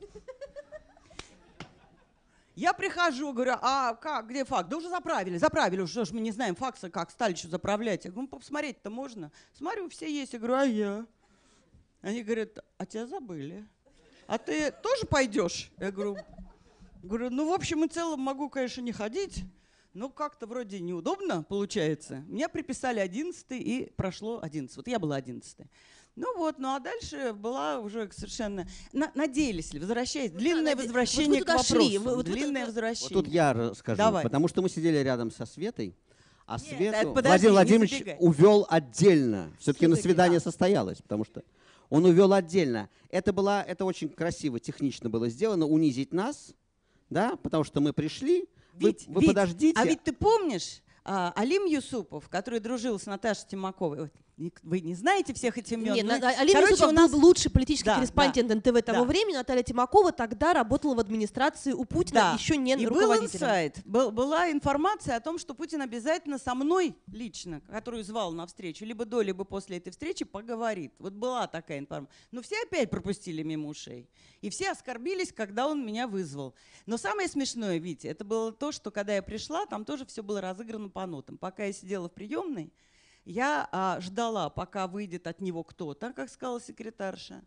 [2.55, 4.67] Я прихожу, говорю, а как, где факс?
[4.67, 8.05] Да уже заправили, заправили, уже мы не знаем факса, как стали еще заправлять.
[8.05, 9.31] Я говорю, ну посмотреть-то можно.
[9.53, 10.33] Смотрю, все есть.
[10.33, 11.05] Я говорю, а я?
[12.01, 13.67] Они говорят, а тебя забыли.
[14.25, 15.71] А ты тоже пойдешь?
[15.77, 16.17] Я говорю,
[17.03, 19.45] говорю, ну в общем и целом могу, конечно, не ходить,
[19.93, 22.23] ну, как-то вроде неудобно получается.
[22.27, 24.75] Меня приписали 11 и прошло 11.
[24.77, 25.67] Вот я была 11
[26.19, 28.67] ну вот, ну а дальше была уже совершенно...
[28.91, 31.75] На, надеялись ли, возвращаясь, длинное да, возвращение вот к вопросу.
[31.75, 31.97] Шли.
[31.97, 33.15] Вы, вот длинное вот, возвращение.
[33.15, 34.23] Вот тут я расскажу, Давай.
[34.23, 35.95] потому что мы сидели рядом со Светой,
[36.45, 39.53] а Нет, Свету подожди, Владимир Владимирович увел отдельно.
[39.59, 40.43] Все-таки на свидание да.
[40.43, 41.41] состоялось, потому что
[41.89, 42.89] он увел отдельно.
[43.09, 46.53] Это, было, это очень красиво, технично было сделано, унизить нас,
[47.09, 48.49] да, потому что мы пришли,
[48.87, 49.79] ведь, вы, вы ведь, подождите.
[49.79, 54.11] А ведь ты помнишь, а, Алим Юсупов, который дружил с Наташей Тимаковой,
[54.63, 55.93] вы не знаете всех этих имен.
[55.93, 57.11] Нет, ну, Алина короче, у нас...
[57.11, 59.03] был лучший политический Да, корреспондент НТВ того да.
[59.03, 59.35] времени.
[59.35, 62.33] Наталья Тимакова тогда работала в администрации у Путина, Да.
[62.37, 63.27] еще не И был руководителем.
[63.47, 68.47] инсайт, был- была информация о том, что Путин обязательно со мной лично, которую звал на
[68.47, 70.93] встречу, либо до, либо после этой встречи, поговорит.
[70.99, 72.13] Вот была такая информация.
[72.31, 74.09] Но все опять пропустили мимо ушей.
[74.41, 76.55] И все оскорбились, когда он меня вызвал.
[76.85, 80.39] Но самое смешное, Витя, это было то, что когда я пришла, там тоже все было
[80.39, 81.37] разыграно по нотам.
[81.37, 82.71] Пока я сидела в приемной,
[83.29, 87.43] я а, ждала, пока выйдет от него кто-то, как сказала секретарша.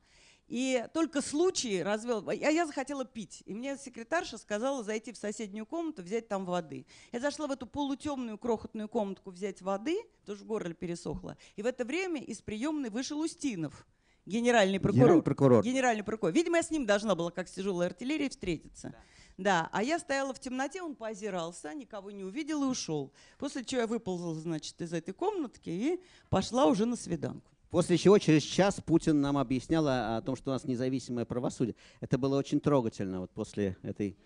[0.47, 2.29] И только случай развел.
[2.29, 3.43] А я захотела пить.
[3.47, 6.87] И мне секретарша сказала зайти в соседнюю комнату, взять там воды.
[7.11, 11.37] Я зашла в эту полутемную крохотную комнатку взять воды, в горле пересохло.
[11.57, 13.87] И в это время из приемной вышел Устинов,
[14.27, 15.03] генеральный прокурор.
[15.05, 15.65] Генеральный прокурор.
[15.65, 16.35] Генеральный прокурор.
[16.35, 18.95] Видимо, я с ним должна была, как с тяжелой артиллерией, встретиться.
[19.39, 19.69] Да.
[19.73, 23.13] а я стояла в темноте, он поозирался, никого не увидел и ушел.
[23.39, 27.51] После чего я выползла, значит, из этой комнатки и пошла уже на свиданку.
[27.71, 31.75] После чего через час Путин нам объяснял о, о том, что у нас независимое правосудие.
[32.01, 34.19] Это было очень трогательно вот после этой,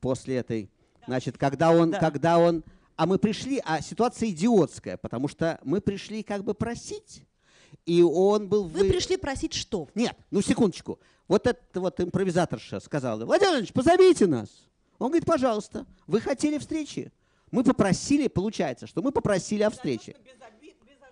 [0.00, 0.70] после этой,
[1.06, 2.00] значит, когда он, Да.
[2.00, 2.64] когда он,
[2.96, 7.26] а мы пришли, а ситуация идиотская, потому что мы пришли как бы просить,
[7.86, 8.64] и он был...
[8.64, 9.88] Вы пришли просить что?
[9.94, 10.98] Нет, ну секундочку.
[11.28, 14.48] Вот эта вот импровизаторша сказала, Владимир Владимирович, позовите нас.
[14.98, 17.12] Он говорит, пожалуйста, вы хотели встречи?
[17.50, 20.16] Мы попросили, получается, что мы попросили о встрече.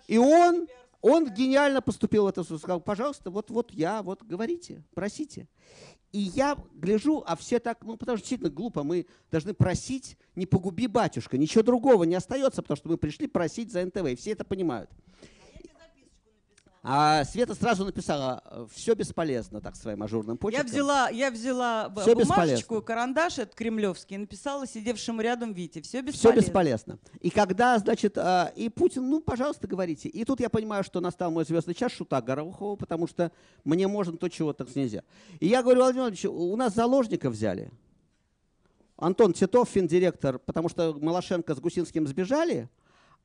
[0.07, 0.67] И он,
[1.01, 5.47] он гениально поступил в это, сказал, пожалуйста, вот, вот я, вот говорите, просите.
[6.11, 10.45] И я гляжу, а все так, ну, потому что действительно глупо, мы должны просить, не
[10.45, 14.31] погуби батюшка, ничего другого не остается, потому что мы пришли просить за НТВ, и все
[14.31, 14.91] это понимают.
[16.85, 20.67] А Света сразу написала, все бесполезно, так, своим ажурным Я почерком.
[20.69, 22.81] взяла, я взяла Всё бумажечку, бесполезно.
[22.81, 25.81] карандаш этот кремлевский, и написала сидевшему рядом Вите.
[25.81, 26.41] Все Все бесполезно.
[26.41, 26.99] бесполезно.
[27.21, 30.09] И когда, значит, а, и Путин, ну, пожалуйста, говорите.
[30.09, 33.31] И тут я понимаю, что настал мой звездный час шута Горохова, потому что
[33.63, 35.03] мне можно то, чего так нельзя.
[35.39, 37.71] И я говорю, Владимир Владимирович, у нас заложника взяли.
[38.97, 42.69] Антон Титов, финдиректор, потому что Малашенко с Гусинским сбежали,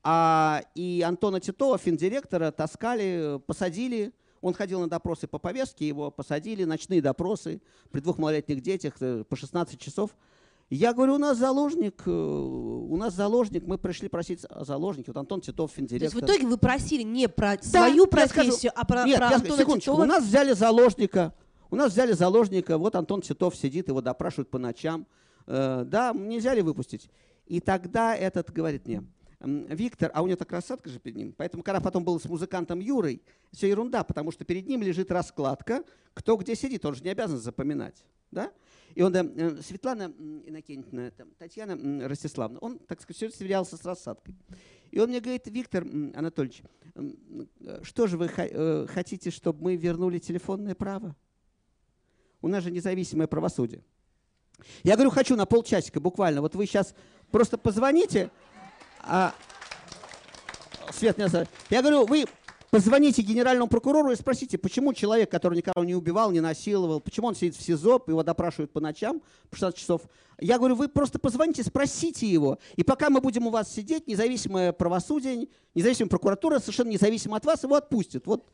[0.03, 4.13] а и Антона Титова, финдиректора, таскали, посадили.
[4.41, 9.25] Он ходил на допросы по повестке, его посадили, ночные допросы при двух малолетних детях э,
[9.27, 10.11] по 16 часов.
[10.69, 15.11] Я говорю, у нас заложник, э, у нас заложник, мы пришли просить о заложнике.
[15.11, 16.21] Вот Антон Титов, То есть финдиректор.
[16.21, 19.29] в итоге вы просили не про Да, свою я скажу- профессию, а про, Нет, про
[19.29, 20.01] я Антона секундочку, Титова.
[20.03, 21.33] у нас взяли заложника,
[21.69, 25.05] у нас взяли заложника, вот Антон Титов сидит, его допрашивают по ночам.
[25.47, 27.09] Э, да, нельзя ли выпустить?
[27.47, 29.11] И тогда этот говорит мне, «М,
[29.41, 31.33] Виктор, а у него так рассадка же перед ним.
[31.37, 33.21] Поэтому, когда потом был с музыкантом Юрой,
[33.51, 35.83] все ерунда, потому что перед ним лежит раскладка,
[36.13, 38.03] кто где сидит, он же не обязан запоминать.
[38.31, 38.51] Да?
[38.95, 43.29] И он, да, э, Светлана м, Иннокентьевна, там, Татьяна м, Ростиславовна, он, так сказать, все
[43.29, 44.35] сверялся с рассадкой.
[44.91, 46.63] И он мне говорит, Виктор Анатольевич,
[46.95, 51.15] э, что же вы хо- э, хотите, чтобы мы вернули телефонное право?
[52.41, 53.83] У нас же независимое правосудие.
[54.83, 56.41] Я говорю, хочу на полчасика буквально.
[56.41, 56.93] Вот вы сейчас
[57.31, 58.31] просто позвоните.
[59.01, 59.33] А-
[60.91, 61.17] Свет.
[61.69, 62.25] Я говорю, вы
[62.71, 67.35] позвоните генеральному прокурору и спросите, почему человек, который никого не убивал, не насиловал, почему он
[67.35, 70.01] сидит в СИЗО, его допрашивают по ночам по 16 часов.
[70.39, 72.59] Я говорю, вы просто позвоните, спросите его.
[72.75, 77.63] И пока мы будем у вас сидеть, независимое правосудие, независимая прокуратура, совершенно независимо от вас,
[77.63, 78.25] его отпустят.
[78.25, 78.45] Вот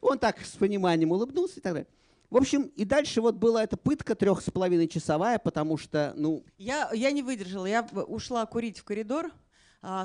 [0.00, 1.88] он так с пониманием улыбнулся и так далее.
[2.30, 6.44] В общем, и дальше вот была эта пытка трех с половиной часовая, потому что, ну,
[6.58, 7.64] Я, я не выдержала.
[7.64, 9.32] Я ушла курить в коридор,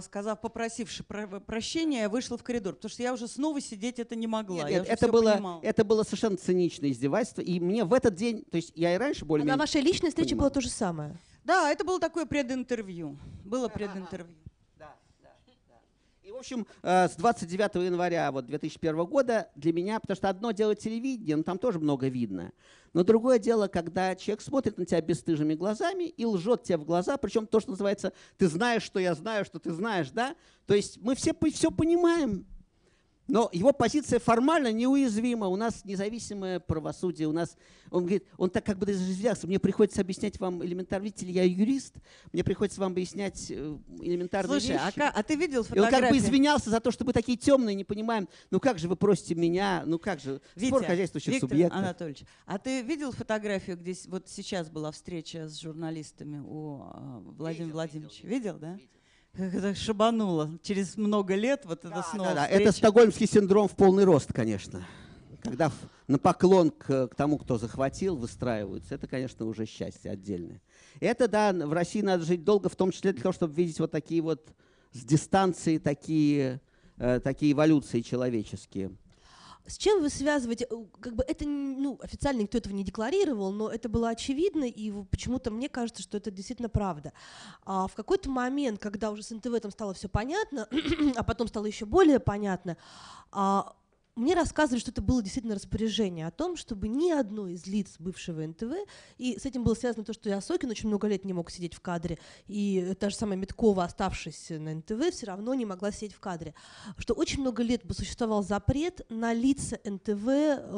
[0.01, 4.15] сказав, попросивши про- прощения, я вышла в коридор, потому что я уже снова сидеть это
[4.15, 4.69] не могла.
[4.69, 5.59] Нет, это, было, понимала.
[5.63, 7.41] это было совершенно циничное издевательство.
[7.41, 9.55] И мне в этот день, то есть я и раньше А более-менее...
[9.55, 10.45] на вашей личной встрече понимал.
[10.49, 11.17] было то же самое.
[11.43, 13.17] Да, это было такое прединтервью.
[13.43, 14.37] Было прединтервью.
[14.77, 15.29] Да, да,
[15.67, 15.75] да.
[16.21, 20.51] И, в общем, э, с 29 января вот, 2001 года для меня, потому что одно
[20.51, 22.51] дело телевидение, ну там тоже много видно,
[22.93, 27.17] но другое дело, когда человек смотрит на тебя бесстыжими глазами и лжет тебе в глаза,
[27.17, 30.35] причем то, что называется, ты знаешь, что я знаю, что ты знаешь, да?
[30.65, 32.45] То есть мы все все понимаем,
[33.27, 35.47] но его позиция формально неуязвима.
[35.47, 37.27] У нас независимое правосудие.
[37.27, 37.55] У нас,
[37.89, 39.47] он говорит, он так как бы даже извинялся.
[39.47, 41.05] Мне приходится объяснять вам элементарно.
[41.05, 41.95] Видите ли, я юрист.
[42.33, 44.97] Мне приходится вам объяснять э, элементарные Слушай, а, вещи.
[44.99, 46.17] ка- а ты видел И он как бы фотографии?
[46.17, 48.27] извинялся за то, что мы такие темные, не понимаем.
[48.51, 49.83] Ну как же вы просите меня?
[49.85, 50.41] Ну как же?
[50.57, 51.79] Спор Витя, хозяйствующих Виктор субъектов.
[51.79, 57.71] Анатольевич, а ты видел фотографию, где вот сейчас была встреча с журналистами у а, Владимира
[57.73, 58.27] Владимировича?
[58.27, 58.73] Видел, да?
[58.73, 58.81] Как
[59.37, 60.59] это шабануло.
[60.61, 62.47] Через много лет вот это Да, снова да, да.
[62.47, 64.85] Это стокгольмский синдром в полный рост, конечно.
[65.41, 65.71] Когда
[66.07, 70.61] на поклон к, к тому, кто захватил, выстраиваются, это, конечно, уже счастье отдельное.
[70.99, 73.91] Это, да, в России надо жить долго, в том числе для того, чтобы видеть вот
[73.91, 74.53] такие вот
[74.93, 76.61] с дистанции такие
[76.97, 78.91] э, такие эволюции человеческие.
[79.65, 83.69] С чем вы связываете, э, как бы это, ну, официально никто этого не декларировал, но
[83.69, 87.13] это было очевидно, и почему-то мне кажется, что это действительно правда.
[87.63, 90.67] А в какой-то момент, когда уже с НТВ там стало все понятно,
[91.15, 92.77] а потом стало еще более понятно,
[93.31, 93.73] а,
[94.15, 98.45] мне рассказывали, что это было действительно распоряжение о том, чтобы ни одно из лиц бывшего
[98.45, 98.73] НТВ,
[99.17, 101.73] и с этим было связано то, что и Осокин очень много лет не мог сидеть
[101.73, 106.13] в кадре, и та же самая Меткова, оставшись на НТВ, все равно не могла сидеть
[106.13, 106.53] в кадре.
[106.97, 110.25] Что очень много лет бы существовал запрет на лица НТВ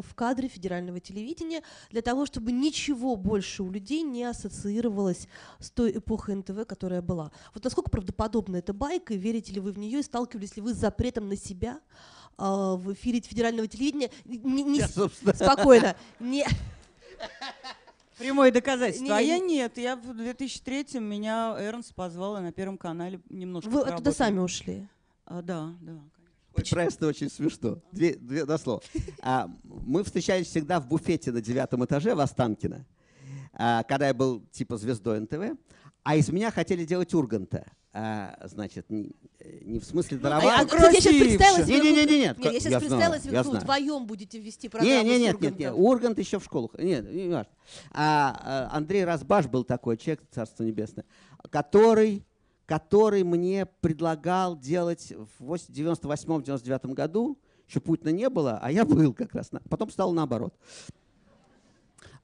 [0.08, 1.62] в кадре федерального телевидения
[1.92, 5.28] для того, чтобы ничего больше у людей не ассоциировалось
[5.60, 7.32] с той эпохой НТВ, которая была.
[7.54, 10.78] Вот насколько правдоподобна эта байка, верите ли вы в нее, и сталкивались ли вы с
[10.78, 11.82] запретом на себя,
[12.38, 14.10] в эфире федерального телевидения.
[14.26, 15.96] Не, не, я, спокойно.
[16.20, 16.46] Не...
[18.18, 19.06] Прямое доказательство.
[19.06, 19.78] Не, а я нет.
[19.78, 24.88] Я в 2003 меня Эрнст позвала на Первом канале немножко Вы оттуда сами ушли?
[25.26, 26.00] А, да, да.
[26.56, 27.80] Ой, просто очень смешно.
[27.92, 28.82] Две, две, два слова.
[29.22, 32.86] А, мы встречались всегда в буфете на девятом этаже в Останкино,
[33.54, 35.58] а, когда я был типа звездой НТВ.
[36.04, 37.66] А из меня хотели делать Урганта
[37.98, 39.16] а, значит, не,
[39.62, 40.70] не в смысле даровать.
[40.70, 41.80] Ну, а, а, я сейчас представила себе...
[41.80, 44.94] Не, не, не, нет, нет, я сейчас я представила себе, вы вдвоем будете вести программу
[44.94, 46.72] не, не, нет, нет, нет, Ургант еще в школах.
[46.78, 47.54] Нет, не важно.
[47.94, 51.06] А, а, Андрей Разбаш был такой человек, Царство Небесное,
[51.50, 52.26] который,
[52.66, 59.34] который мне предлагал делать в 98-99 году, еще Путина не было, а я был как
[59.34, 59.52] раз.
[59.70, 60.54] Потом стал наоборот.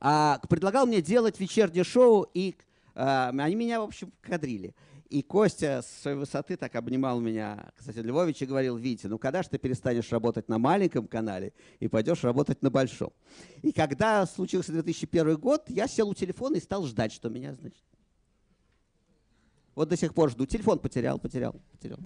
[0.02, 2.58] А, предлагал мне делать вечернее шоу, и
[2.94, 4.76] а, они меня, в общем, кадрили.
[5.12, 9.44] И Костя с своей высоты так обнимал меня, кстати, Львович, и говорил, Витя, ну когда
[9.44, 11.52] же ты перестанешь работать на маленьком канале
[11.82, 13.12] и пойдешь работать на большом?
[13.62, 17.84] И когда случился 2001 год, я сел у телефона и стал ждать, что меня, значит.
[19.76, 20.46] Вот до сих пор жду.
[20.46, 22.00] Телефон потерял, потерял, потерял.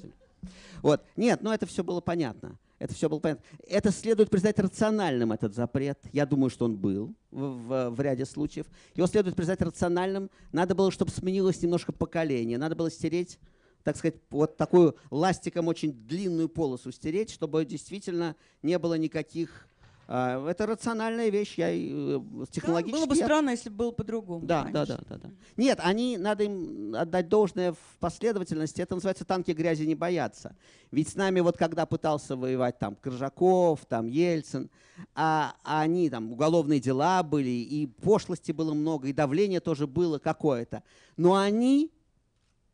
[0.82, 1.04] Вот.
[1.16, 2.58] Нет, ну это все было понятно.
[2.78, 3.44] Это все было понятно.
[3.68, 6.00] Это следует признать рациональным, этот запрет.
[6.12, 8.66] Я думаю, что он был в, в, в ряде случаев.
[8.96, 10.30] Его следует признать рациональным.
[10.52, 12.58] Надо было, чтобы сменилось немножко поколение.
[12.58, 13.40] Надо было стереть,
[13.84, 19.68] так сказать, вот такую ластиком очень длинную полосу стереть, чтобы действительно не было никаких
[20.08, 22.20] это рациональная вещь, я э,
[22.52, 22.92] технологически.
[22.92, 24.46] Да, было бы странно, если бы было по-другому.
[24.46, 25.30] Да, да, да, да, да.
[25.58, 28.82] Нет, они надо им отдать должное в последовательности.
[28.82, 30.56] Это называется танки грязи не боятся.
[30.92, 34.70] Ведь с нами вот когда пытался воевать там Крыжаков, там Ельцин,
[35.16, 40.20] а, а они там уголовные дела были и пошлости было много и давление тоже было
[40.20, 40.84] какое-то.
[41.18, 41.92] Но они,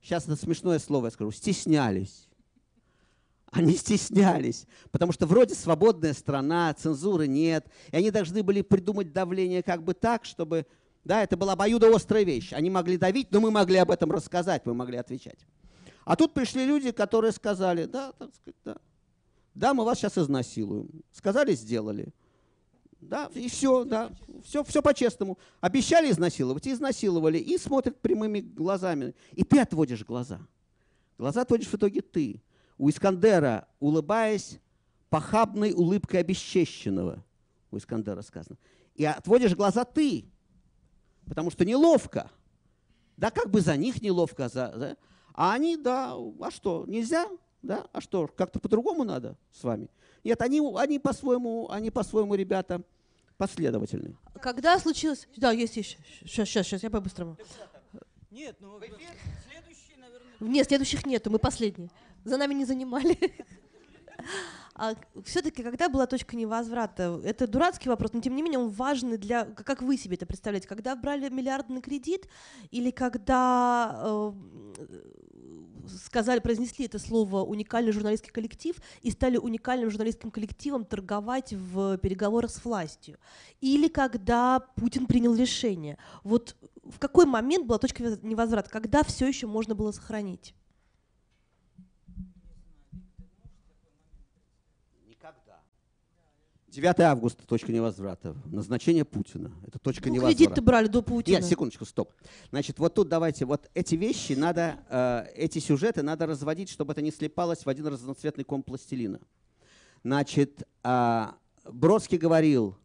[0.02, 2.28] сейчас это смешное слово я скажу, стеснялись
[3.52, 9.62] они стеснялись, потому что вроде свободная страна, цензуры нет, и они должны были придумать давление
[9.62, 10.66] как бы так, чтобы,
[11.04, 12.54] да, это была обоюдоострая вещь.
[12.54, 15.39] Они могли давить, но мы могли об этом рассказать, мы могли отвечать.
[16.06, 18.78] А тут пришли люди, которые сказали, да, так сказать, да,
[19.54, 20.89] да, мы вас сейчас изнасилуем.
[21.12, 22.14] Сказали, сделали.
[23.02, 24.12] Да, и все, да,
[24.45, 25.38] все, все по-честному.
[25.60, 29.14] Обещали изнасиловать, и изнасиловали, и смотрят прямыми глазами.
[29.34, 30.39] И ты отводишь глаза.
[31.18, 32.41] Глаза отводишь в итоге ты
[32.82, 34.60] у Искандера, улыбаясь
[35.12, 37.24] похабной улыбкой обесчещенного,
[37.70, 38.58] у Искандера сказано,
[38.96, 40.26] и отводишь глаза ты,
[41.28, 42.32] потому что неловко.
[43.18, 44.98] Да, как бы за них неловко, за, да?
[45.36, 47.28] а они, да, а что, нельзя?
[47.62, 47.86] Да?
[47.94, 49.88] А что, как-то по-другому надо с вами?
[50.24, 52.82] Нет, они, они по-своему, они по-своему, ребята,
[53.38, 54.18] последовательные.
[54.42, 55.28] Когда случилось...
[55.38, 56.00] Да, есть еще.
[56.22, 57.38] Сейчас, сейчас, сейчас, я по-быстрому.
[58.32, 60.34] Нет, ну следующий, наверное...
[60.40, 61.92] Нет, следующих нету, мы последние
[62.24, 63.18] за нами не занимали.
[64.74, 64.96] А
[65.26, 69.46] все-таки, когда была точка невозврата, это дурацкий вопрос, но тем не менее он важный для,
[69.46, 72.28] как вы себе это представляете, когда брали миллиардный кредит
[72.72, 74.32] или когда э,
[76.04, 82.52] сказали, произнесли это слово уникальный журналистский коллектив и стали уникальным журналистским коллективом торговать в переговорах
[82.52, 83.18] с властью,
[83.60, 85.98] или когда Путин принял решение.
[86.24, 90.56] Вот в какой момент была точка невозврата, когда все еще можно было сохранить?
[96.72, 98.34] 9 августа точка невозврата.
[98.46, 99.52] Назначение Путина.
[99.68, 100.38] Это точка ну, невозврата.
[100.38, 101.36] Кредит-то брали до Путина.
[101.36, 102.14] Нет, секундочку, стоп.
[102.50, 107.02] Значит, вот тут давайте, вот эти вещи надо, э, эти сюжеты надо разводить, чтобы это
[107.02, 109.20] не слепалось в один разноцветный ком пластилина.
[110.06, 111.28] Значит, э,
[111.66, 112.78] Бродский говорил,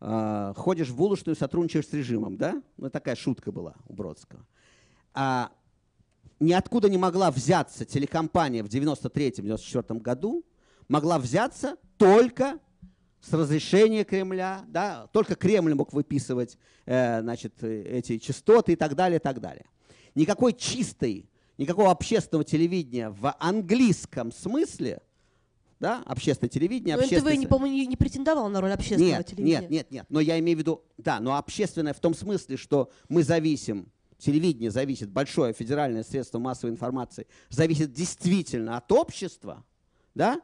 [0.00, 2.62] э, ходишь в булочную, сотрудничаешь с режимом, да?
[2.76, 4.44] Ну, такая шутка была у Бродского.
[5.14, 5.50] А,
[6.38, 10.44] ниоткуда не могла взяться телекомпания в 93-94 году,
[10.86, 12.58] могла взяться только
[13.20, 16.56] с разрешения Кремля, да, только Кремль мог выписывать
[16.86, 19.66] э, значит, эти частоты и так далее, и так далее.
[20.14, 25.02] Никакой чистой, никакого общественного телевидения в английском смысле
[25.80, 27.36] да, общественное телевидение, Но НТВ, общественное...
[27.36, 29.60] не, по-моему, не, не претендовал на роль общественного Нет, телевидения.
[29.60, 30.06] нет, нет, нет.
[30.10, 34.70] Но я имею в виду, да, но общественное в том смысле, что мы зависим, телевидение
[34.70, 39.64] зависит, большое федеральное средство массовой информации, зависит действительно от общества,
[40.14, 40.42] да,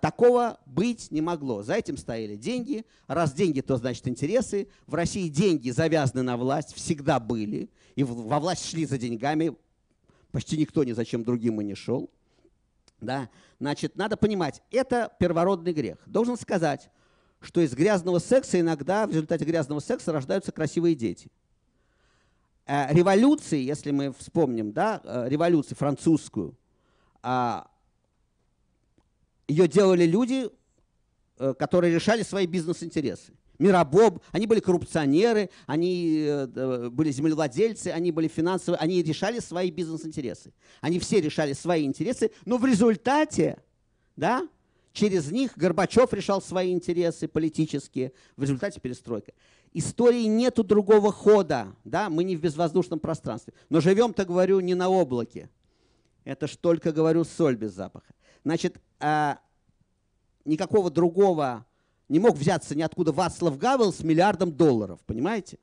[0.00, 1.62] такого быть не могло.
[1.62, 2.84] За этим стояли деньги.
[3.06, 4.68] Раз деньги, то значит интересы.
[4.86, 7.70] В России деньги завязаны на власть, всегда были.
[7.94, 9.56] И во власть шли за деньгами.
[10.32, 12.10] Почти никто ни за чем другим и не шел.
[13.00, 13.30] Да?
[13.58, 15.98] Значит, надо понимать, это первородный грех.
[16.06, 16.90] Должен сказать,
[17.40, 21.30] что из грязного секса иногда в результате грязного секса рождаются красивые дети.
[22.66, 26.56] Э, Революции, если мы вспомним, да, э, революцию французскую,
[27.22, 27.70] а,
[29.50, 30.48] ее делали люди,
[31.38, 33.32] э, которые решали свои бизнес-интересы.
[33.58, 40.52] Миробоб, они были коррупционеры, они э, были землевладельцы, они были финансовые, они решали свои бизнес-интересы.
[40.80, 43.58] Они все решали свои интересы, но в результате,
[44.16, 44.48] да,
[44.92, 49.32] через них Горбачев решал свои интересы политические, в результате перестройка.
[49.72, 54.88] Истории нету другого хода, да, мы не в безвоздушном пространстве, но живем-то, говорю, не на
[54.88, 55.50] облаке.
[56.24, 58.14] Это ж только, говорю, соль без запаха.
[58.44, 59.38] Значит, а,
[60.44, 61.66] никакого другого
[62.08, 65.58] не мог взяться ниоткуда Вацлав Гавел с миллиардом долларов, понимаете?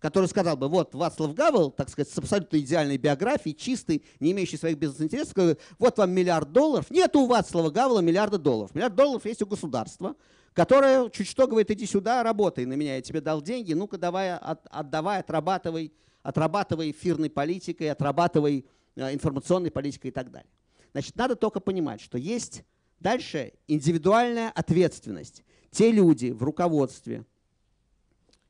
[0.00, 4.56] Который сказал бы, вот Вацлав Гавел, так сказать, с абсолютно идеальной биографией, чистый, не имеющий
[4.56, 6.90] своих бизнес-интересов, сказал, вот вам миллиард долларов.
[6.90, 8.74] Нет у Вацлава Гавела миллиарда долларов.
[8.74, 10.16] Миллиард долларов есть у государства,
[10.52, 14.34] которое чуть что говорит, иди сюда, работай на меня, я тебе дал деньги, ну-ка давай,
[14.34, 15.92] от- отдавай, отрабатывай,
[16.24, 20.50] отрабатывай эфирной политикой, отрабатывай э, информационной политикой и так далее.
[20.92, 22.64] Значит, надо только понимать, что есть
[23.00, 25.42] дальше индивидуальная ответственность.
[25.70, 27.24] Те люди в руководстве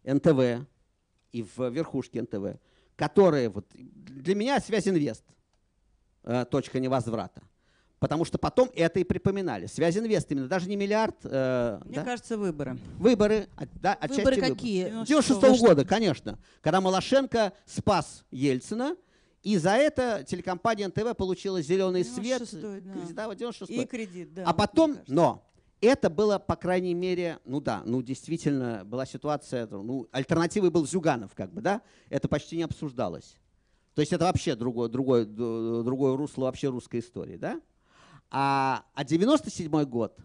[0.04, 0.66] НТВ
[1.32, 2.58] и в верхушке НТВ,
[2.96, 5.24] которые, вот, для меня связь инвест,
[6.24, 7.42] э, точка невозврата.
[8.00, 9.66] Потому что потом это и припоминали.
[9.66, 11.14] Связь инвест именно, даже не миллиард.
[11.22, 12.04] э, Мне да?
[12.04, 12.76] кажется, выборы.
[12.98, 14.54] Выборы, от- да, отчасти Выборы выборы.
[14.54, 15.04] какие?
[15.06, 18.96] 96 года, конечно, когда Малашенко спас Ельцина,
[19.42, 22.42] и за это телекомпания НТВ получила зеленый свет.
[22.42, 22.92] 96-й, да.
[23.12, 23.82] Да, вот 96-й.
[23.82, 24.44] И кредит, да.
[24.46, 25.42] а потом, но
[25.80, 31.34] это было, по крайней мере, ну да, ну действительно была ситуация, ну альтернативой был Зюганов,
[31.34, 33.36] как бы, да, это почти не обсуждалось.
[33.94, 37.60] То есть это вообще другое, другое, другое русло вообще русской истории, да?
[38.30, 40.18] А, а 97 год,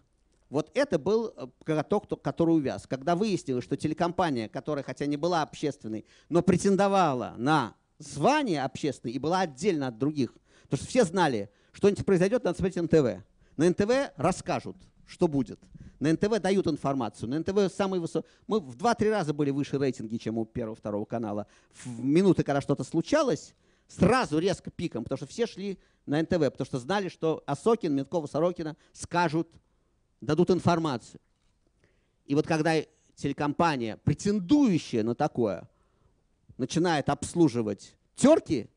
[0.48, 2.86] вот это был э, каток, то- который увяз.
[2.86, 9.18] Когда выяснилось, что телекомпания, которая хотя не была общественной, но претендовала на звание общественной и
[9.18, 10.34] была отдельно от других.
[10.64, 13.24] Потому что все знали, что-нибудь произойдет, надо смотреть НТВ.
[13.56, 14.76] На НТВ расскажут,
[15.06, 15.60] что будет.
[15.98, 17.28] На НТВ дают информацию.
[17.28, 18.28] На НТВ самый высокий...
[18.46, 21.46] Мы в 2-3 раза были выше рейтинги, чем у первого-второго канала.
[21.72, 23.54] В минуты, когда что-то случалось,
[23.88, 28.26] сразу резко пиком, потому что все шли на НТВ, потому что знали, что Осокин, Менкова,
[28.26, 29.48] Сорокина скажут,
[30.20, 31.20] дадут информацию.
[32.26, 32.74] И вот когда
[33.16, 35.68] телекомпания, претендующая на такое,
[36.58, 38.68] начинает обслуживать терки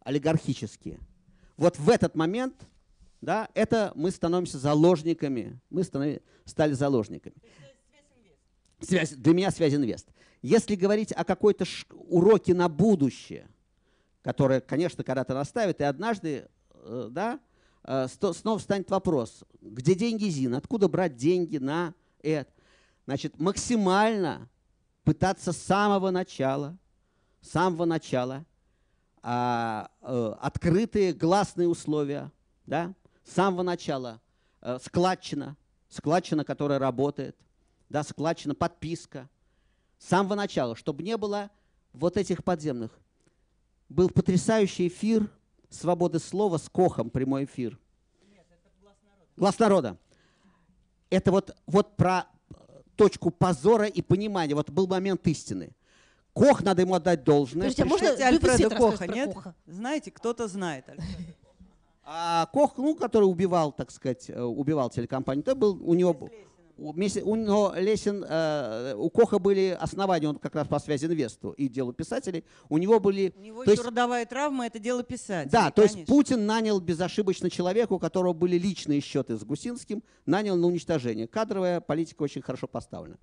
[0.00, 0.98] олигархические,
[1.56, 2.54] вот в этот момент,
[3.20, 7.36] да, это мы становимся заложниками, мы станови- стали заложниками.
[8.80, 10.08] Связь, для меня связь инвест.
[10.40, 13.46] Если говорить о какой-то уроке на будущее,
[14.22, 17.40] которое, конечно, когда-то наставит, и однажды, э, да,
[17.84, 22.50] э, снова встанет вопрос, где деньги ЗИН, откуда брать деньги на это.
[23.04, 24.48] Значит, максимально
[25.04, 26.78] пытаться с самого начала,
[27.48, 28.44] самого начала
[29.22, 32.30] а, э, открытые гласные условия,
[32.66, 34.20] да, с самого начала
[34.62, 35.56] э, складчина,
[35.88, 37.36] складчина, которая работает,
[37.88, 39.28] да, складчина, подписка,
[39.98, 41.50] с самого начала, чтобы не было
[41.92, 42.98] вот этих подземных.
[43.88, 45.30] Был потрясающий эфир
[45.68, 47.78] «Свободы слова» с Кохом, прямой эфир.
[49.36, 49.98] Глаз народа.
[51.10, 52.54] Это вот, вот про э,
[52.96, 54.54] точку позора и понимания.
[54.54, 55.72] Вот был момент истины.
[56.40, 57.68] Кох, надо ему отдать должное.
[57.70, 59.34] Подождите, а можно- Альфреда Коха, нет?
[59.34, 59.54] Коха.
[59.66, 60.88] Знаете, кто-то знает.
[60.88, 61.34] Альфреда.
[62.02, 66.30] А Кох, ну, который убивал, так сказать, э, убивал телекомпанию, то был у него...
[66.78, 71.50] вместе- у него Лесин, э, у Коха были основания, он как раз по связи инвесту
[71.50, 73.34] и делу писателей, у него были...
[73.36, 75.50] У него то еще есть- родовая травма, это дело писать.
[75.50, 80.56] Да, то есть Путин нанял безошибочно человека, у которого были личные счеты с Гусинским, нанял
[80.56, 81.28] на уничтожение.
[81.28, 83.18] Кадровая политика очень хорошо поставлена.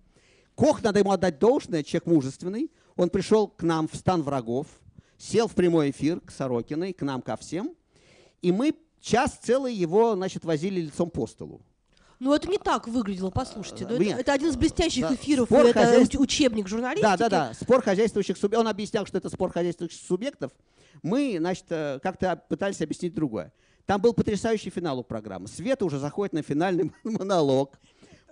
[0.54, 2.72] Кох, надо ему отдать должное, человек мужественный.
[2.98, 4.68] Он пришел к нам в стан врагов,
[5.18, 7.74] сел в прямой эфир к Сорокиной, к нам ко всем.
[8.42, 11.62] И мы час целый его, значит, возили лицом по столу.
[12.20, 13.86] Ну, это не так выглядело, послушайте.
[13.88, 17.04] Ну, это, это один из блестящих Да, эфиров, спор это хозяйств- уч- учебник журналистики.
[17.04, 17.54] Да, да, да.
[17.54, 18.60] Спор хозяйствующих субъектов.
[18.62, 20.52] Он объяснял, что это спор хозяйствующих субъектов.
[21.04, 23.54] Мы, значит, э, как-то пытались объяснить другое.
[23.86, 25.48] Там был потрясающий финал у программы.
[25.48, 27.80] Света уже заходит на финальный монолог.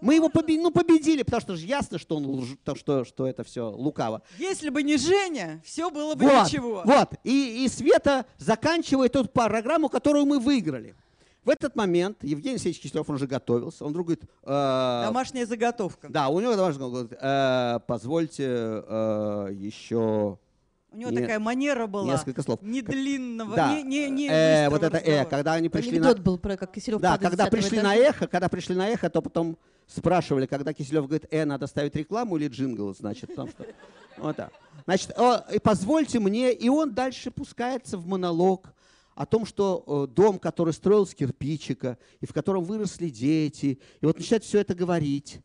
[0.06, 3.44] Мы его победили, ну, победили, потому что же ясно, что, он лж, что, что это
[3.44, 4.22] все лукаво.
[4.38, 6.84] Если бы не Женя, все было бы вот, ничего.
[6.86, 10.96] Вот, и, и Света заканчивает эту программу, которую мы выиграли.
[11.44, 14.26] В этот момент Евгений Алексеевич Киселев, он уже готовился, он вдруг говорит...
[14.44, 16.08] Э, Домашняя заготовка.
[16.10, 20.38] Да, у него домашняя, говорит, э, позвольте э, еще...
[20.96, 22.14] У него не- такая манера была.
[22.14, 22.62] Несколько слов.
[22.62, 26.08] Не длинного, Да, не, не, не э, вот это э, когда они пришли на...
[26.08, 28.10] Анекдот был про как Киселев Да, с когда 10-го пришли на этажа.
[28.10, 32.38] эхо, когда пришли на эхо, то потом спрашивали, когда Киселев говорит, э, надо ставить рекламу
[32.38, 33.66] или джингл, значит, потому что...
[34.18, 34.54] Вот так.
[34.86, 38.74] Значит, «О, и позвольте мне, и он дальше пускается в монолог
[39.16, 44.06] о том, что э, дом, который строил из кирпичика, и в котором выросли дети, и
[44.06, 45.42] вот начинает все это говорить.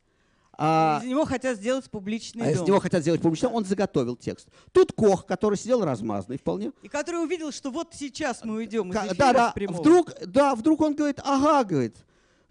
[0.63, 2.67] А, Из него хотят сделать публичный а из дом.
[2.67, 4.47] него хотят сделать публично, он заготовил текст.
[4.73, 9.17] Тут Кох, который сидел размазанный вполне, И который увидел, что вот сейчас мы уйдем из
[9.17, 9.81] да, да, прямого.
[9.81, 11.97] вдруг, да, вдруг он говорит, ага, говорит,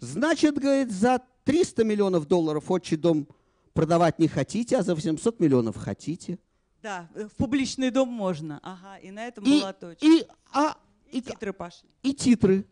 [0.00, 3.28] значит, говорит, за 300 миллионов долларов отчий дом
[3.74, 6.40] продавать не хотите, а за 800 миллионов хотите.
[6.82, 8.58] Да, э, в публичный дом можно.
[8.64, 10.04] Ага, и на этом И, была точка.
[10.04, 10.76] и, а,
[11.12, 11.88] И, и, титры пошли.
[12.02, 12.66] и титры.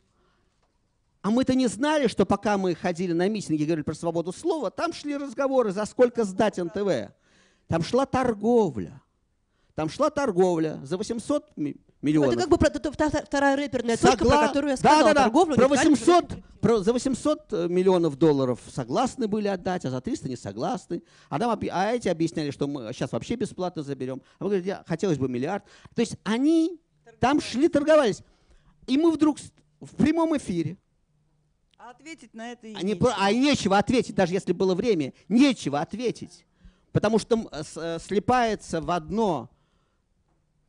[1.28, 4.70] А мы-то не знали, что пока мы ходили на митинги и говорили про свободу слова,
[4.70, 7.12] там шли разговоры, за сколько сдать НТВ.
[7.66, 9.02] Там шла торговля.
[9.74, 12.32] Там шла торговля за 800 ми- миллионов.
[12.32, 12.56] Это как бы
[13.26, 15.04] вторая рэперная точка, Согла- про которую я Да, сказала.
[15.04, 15.22] да, да.
[15.24, 20.00] Торговлю, Про уникальную 800, рэперную про, за 800 миллионов долларов согласны были отдать, а за
[20.00, 21.02] 300 не согласны.
[21.28, 24.22] А, нам, а эти объясняли, что мы сейчас вообще бесплатно заберем.
[24.38, 25.62] А мы говорим, «Я- хотелось бы миллиард.
[25.94, 26.80] То есть они
[27.20, 28.22] там шли, торговались.
[28.86, 29.36] И мы вдруг
[29.82, 30.78] в прямом эфире,
[31.78, 33.04] А ответить на это и а, не нечего.
[33.06, 36.44] про- а нечего ответить, даже если было время, нечего ответить.
[36.90, 39.48] Потому что э, слипается в одно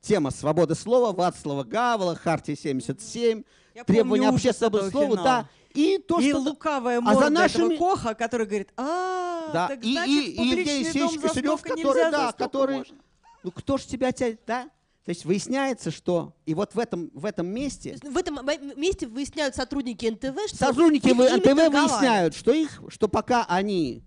[0.01, 3.43] тема свободы слова, Вацлава Гавела, Хартия 77,
[3.73, 5.23] Я требования помню общественного слова, финала.
[5.23, 5.49] да.
[5.73, 6.39] И то, и что...
[6.39, 10.31] лукавая а морда за нашими- этого Коха, который говорит, а, Да, так и, значит, и,
[10.31, 12.97] и Евгений за Киселев, который, да, который, можно».
[13.43, 14.69] ну кто ж тебя тянет, да?
[15.09, 18.45] То есть выясняется, что и вот в этом, в этом То месте В этом
[18.79, 21.71] месте выясняют сотрудники НТВ, что сотрудники их НТВ торговали.
[21.71, 24.03] выясняют, что их, что пока они,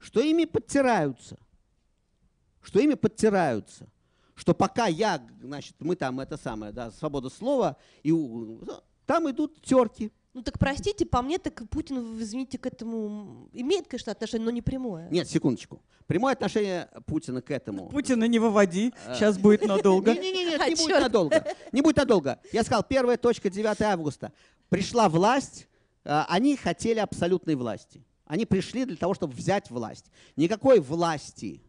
[0.00, 1.36] что ими подтираются,
[2.62, 3.92] что ими подтираются,
[4.34, 8.10] что пока я, значит, мы там это самое, да, свобода слова, и
[9.04, 10.10] там идут терки.
[10.36, 14.60] Ну так простите, по мне так Путин, извините, к этому имеет, конечно, отношение, но не
[14.60, 15.08] прямое.
[15.08, 15.80] Нет, секундочку.
[16.06, 17.88] Прямое отношение Путина к этому.
[17.88, 20.12] Путина не выводи, сейчас будет надолго.
[20.12, 21.00] Не-не-не, А, не будет чёрт.
[21.00, 21.44] надолго.
[21.72, 22.38] Не будет надолго.
[22.52, 24.30] Я сказал, первая точка 9 августа.
[24.68, 25.68] Пришла власть,
[26.04, 28.04] э, они хотели абсолютной власти.
[28.26, 30.10] Они пришли для того, чтобы взять власть.
[30.36, 31.62] Никакой власти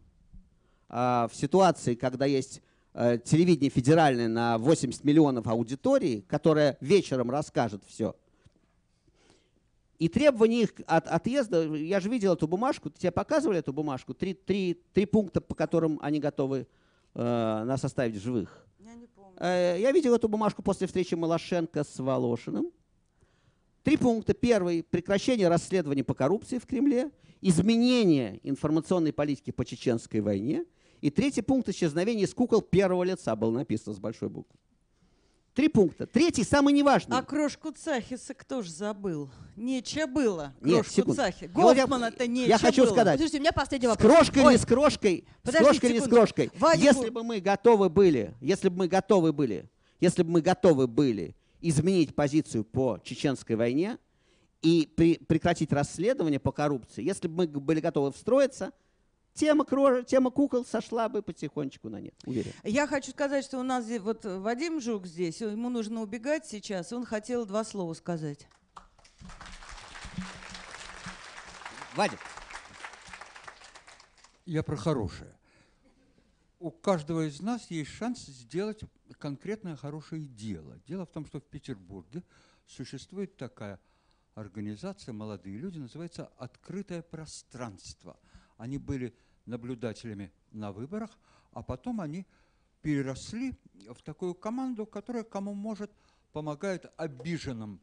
[0.90, 2.60] а, в ситуации, когда есть
[2.92, 8.14] э, телевидение федеральное на 80 миллионов аудитории, которое вечером расскажет все.
[9.98, 14.32] И требования их от отъезда, я же видел эту бумажку, тебе показывали эту бумажку, три,
[14.32, 16.68] три, три пункта, по которым они готовы
[17.14, 18.64] э, нас оставить в живых.
[18.78, 19.36] Я не помню.
[19.40, 22.70] Э, Я видел эту бумажку после встречи Малашенко с Волошиным.
[23.82, 24.34] Три пункта.
[24.34, 30.64] Первый– прекращение расследований по коррупции в Кремле, изменение информационной политики по чеченской войне.
[31.00, 34.56] И третий пункт– исчезновение из кукол первого лица был написан с большой буквы.
[35.58, 36.06] Три пункта.
[36.06, 37.16] Третий, самый неважный.
[37.16, 39.28] А крошку Цахиса кто ж забыл?
[39.56, 40.54] Нече было.
[40.60, 41.16] Нет, Крошку секунду.
[41.16, 41.50] Цахи.
[41.52, 42.92] Я- Гофмана-то нече я хочу было.
[42.92, 44.12] сказать, Подождите, у меня последний С вопрос.
[44.12, 44.52] крошкой Ой.
[44.54, 46.14] или с крошкой, с Подождите крошкой или с секунду.
[46.16, 46.50] крошкой.
[46.60, 50.86] Вадику- Если бы мы готовы были, если бы мы готовы были, если бы мы готовы
[50.86, 53.98] были изменить позицию по чеченской войне
[54.62, 58.70] и при- прекратить расследование по коррупции, если бы мы были готовы встроиться,
[59.38, 62.52] тема, кро- тема кукол сошла бы потихонечку на нет, уверен.
[62.64, 67.04] Я хочу сказать, что у нас вот Вадим Жук здесь, ему нужно убегать сейчас, он
[67.04, 68.46] хотел два слова сказать.
[71.94, 72.18] Вадик,
[74.46, 75.34] Я про хорошее.
[76.60, 78.80] У каждого из нас есть шанс сделать
[79.18, 80.80] конкретное хорошее дело.
[80.86, 82.24] Дело в том, что в Петербурге
[82.66, 83.78] существует такая
[84.34, 88.18] организация «Молодые люди», называется «Открытое пространство».
[88.56, 89.14] Они были
[89.48, 91.18] наблюдателями на выборах,
[91.52, 92.26] а потом они
[92.82, 93.54] переросли
[93.88, 95.90] в такую команду, которая кому может
[96.32, 97.80] помогает обиженным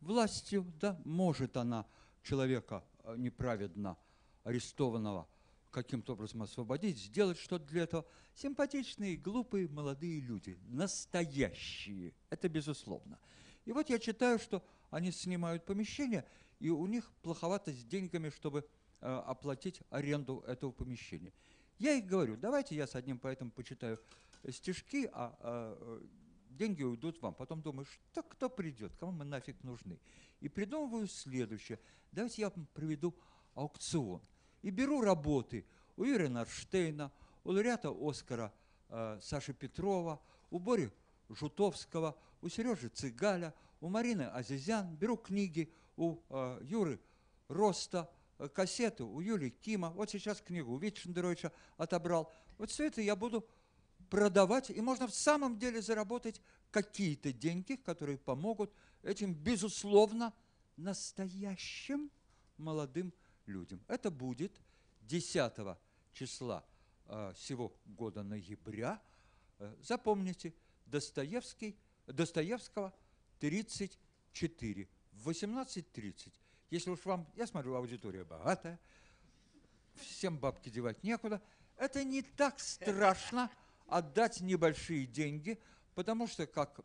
[0.00, 1.86] властью, да, может она
[2.22, 3.96] человека э, неправедно
[4.44, 5.26] арестованного
[5.70, 8.06] каким-то образом освободить, сделать что-то для этого.
[8.34, 13.18] Симпатичные, глупые, молодые люди, настоящие, это безусловно.
[13.64, 16.24] И вот я читаю, что они снимают помещение,
[16.58, 18.66] и у них плоховато с деньгами, чтобы
[19.00, 21.32] оплатить аренду этого помещения.
[21.78, 24.00] Я их говорю, давайте я с одним поэтом почитаю
[24.50, 26.00] стишки, а, э,
[26.50, 27.34] деньги уйдут вам.
[27.34, 29.98] Потом думаешь, что кто придет, кому мы нафиг нужны.
[30.40, 31.78] И придумываю следующее.
[32.12, 33.14] Давайте я вам приведу
[33.54, 34.20] аукцион.
[34.62, 35.64] И беру работы
[35.96, 37.12] у Юрия Нарштейна,
[37.44, 38.52] у лауреата Оскара
[38.88, 40.20] э, Саши Петрова,
[40.50, 40.90] у Бори
[41.28, 44.96] Жутовского, у Сережи Цыгаля, у Марины Азизян.
[44.96, 47.00] Беру книги у э, Юры
[47.48, 48.17] Роста, э,
[48.54, 49.90] кассеты у Юлии Кима.
[49.90, 52.32] Вот сейчас книгу у Вити Шендеровича отобрал.
[52.56, 53.46] Вот все это я буду
[54.10, 58.72] продавать, и можно в самом деле заработать какие-то деньги, которые помогут
[59.02, 60.32] этим, безусловно,
[60.76, 62.10] настоящим
[62.56, 63.12] молодым
[63.46, 63.82] людям.
[63.88, 64.60] Это будет
[65.02, 65.52] 10
[66.12, 66.64] числа
[67.06, 69.00] э, сего года ноября.
[69.58, 70.54] Э, запомните,
[70.86, 71.76] Достоевский,
[72.06, 72.94] Достоевского
[73.40, 76.32] 34 в 18.30.
[76.70, 78.78] Если уж вам, я смотрю, аудитория богатая,
[79.96, 81.40] всем бабки девать некуда,
[81.76, 83.50] это не так страшно
[83.86, 85.58] отдать небольшие деньги,
[85.94, 86.80] потому что, как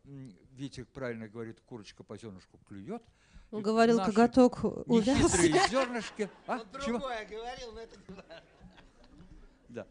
[0.54, 3.04] Витя правильно говорит, курочка по зернышку клюет.
[3.52, 4.64] Он говорил, наши коготок.
[4.88, 6.30] Нехитрые зернышки.
[6.48, 6.60] А?
[6.60, 7.00] Он Чего?
[7.00, 8.44] другое говорил, но это не важно.
[9.70, 9.88] Да.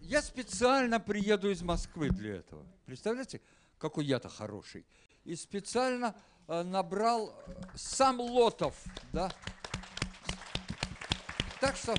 [0.00, 2.66] Я специально приеду из Москвы для этого.
[2.86, 3.40] Представляете,
[3.78, 4.84] какой я-то хороший.
[5.24, 6.16] И специально
[6.48, 8.74] набрал э, сам Лотов,
[9.12, 9.30] да.
[11.60, 11.94] Так что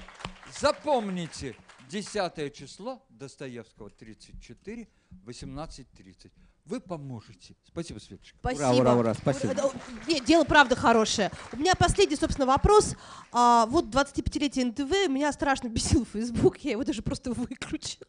[0.59, 1.55] запомните,
[1.89, 4.87] 10 число Достоевского 34,
[5.25, 6.31] 18.30.
[6.65, 7.55] Вы поможете.
[7.67, 8.37] Спасибо, Светочка.
[8.39, 8.69] Спасибо.
[8.69, 9.51] ура, ура, спасибо.
[9.51, 9.71] Ура,
[10.07, 11.29] Нет, дело правда хорошее.
[11.51, 12.95] У меня последний, собственно, вопрос.
[13.33, 18.07] А, вот 25-летие НТВ, меня страшно бесил Facebook, я его даже просто выключила.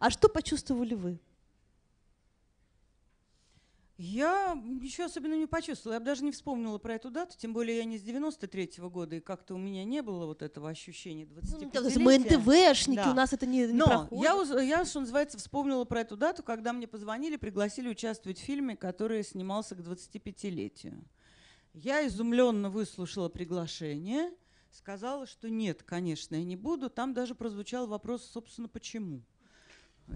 [0.00, 1.18] А что почувствовали вы?
[3.98, 5.94] Я ничего особенно не почувствовала.
[5.94, 9.16] Я бы даже не вспомнила про эту дату, тем более я не с 93-го года,
[9.16, 13.10] и как-то у меня не было вот этого ощущения 25 Ну, мы НТВшники, Да.
[13.10, 14.24] у нас это не, не Но проходит.
[14.50, 18.76] я, я, что называется, вспомнила про эту дату, когда мне позвонили, пригласили участвовать в фильме,
[18.76, 21.04] который снимался к 25-летию.
[21.74, 24.30] Я изумленно выслушала приглашение,
[24.70, 26.88] сказала, что нет, конечно, я не буду.
[26.88, 29.22] Там даже прозвучал вопрос, собственно, почему.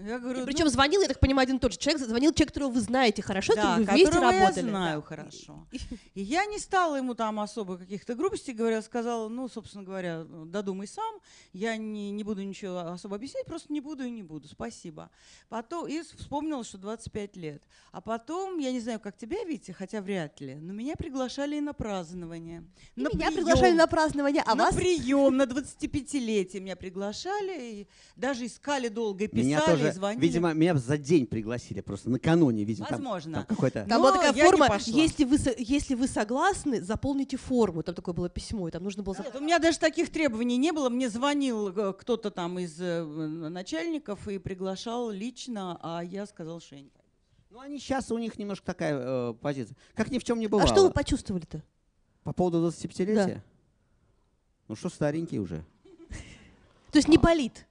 [0.01, 2.49] Я говорю, Причем ну, звонил, я так понимаю, один и тот же человек, звонил человек,
[2.49, 4.64] которого вы знаете хорошо, да, вы вместе которого работали.
[4.64, 5.07] я знаю да.
[5.07, 5.66] хорошо.
[6.14, 10.86] И я не стала ему там особо каких-то грубостей говоря, сказала, ну, собственно говоря, додумай
[10.86, 11.20] сам,
[11.53, 15.11] я не, не буду ничего особо объяснять, просто не буду и не буду, спасибо.
[15.49, 17.62] Потом, и вспомнила, что 25 лет.
[17.93, 21.61] А потом, я не знаю, как тебя, Витя, хотя вряд ли, но меня приглашали и
[21.61, 22.64] на празднование.
[22.97, 23.34] И на меня прием.
[23.34, 29.24] приглашали на празднование, а на вас прием, на 25-летие меня приглашали, и даже искали долго,
[29.24, 30.20] и писали, Меня и тоже, звонили.
[30.26, 32.87] видимо, меня за день пригласили, просто накануне, видимо.
[32.87, 33.35] там- Возможно.
[33.35, 33.85] Там, какой-то...
[33.89, 37.83] Там была такая форма, если вы, если вы согласны, заполните форму.
[37.83, 39.14] Там такое было письмо, и там нужно было...
[39.18, 40.89] Нет, у меня даже таких требований не было.
[40.89, 46.76] Мне звонил э, кто-то там из э, начальников и приглашал лично, а я сказал, что
[46.76, 46.91] я не.
[47.51, 49.76] Ну, они сейчас, у них немножко такая э, позиция.
[49.95, 50.66] Как ни в чем не А бывало.
[50.68, 51.62] что вы почувствовали-то?
[52.24, 53.43] По поводу 25-летия?
[54.68, 55.64] Ну что, старенький уже.
[56.93, 57.66] То есть не болит?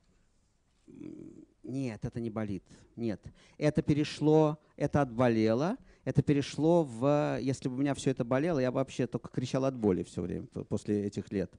[1.72, 2.64] Нет, это не болит.
[2.98, 3.22] Нет.
[3.58, 7.40] Это перешло, это отболело, это перешло в...
[7.42, 10.22] Если бы у меня все это болело, я бы вообще только кричал от боли все
[10.22, 11.50] время после этих лет.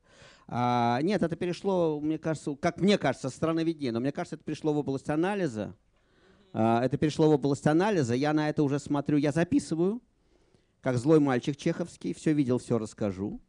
[0.48, 4.44] А, нет, это перешло, мне кажется, как мне кажется, со виднее, но мне кажется, это
[4.44, 5.74] перешло в область анализа.
[6.52, 8.14] А, это перешло в область анализа.
[8.14, 10.02] Я на это уже смотрю, я записываю,
[10.82, 13.40] как злой мальчик чеховский, все видел, все расскажу.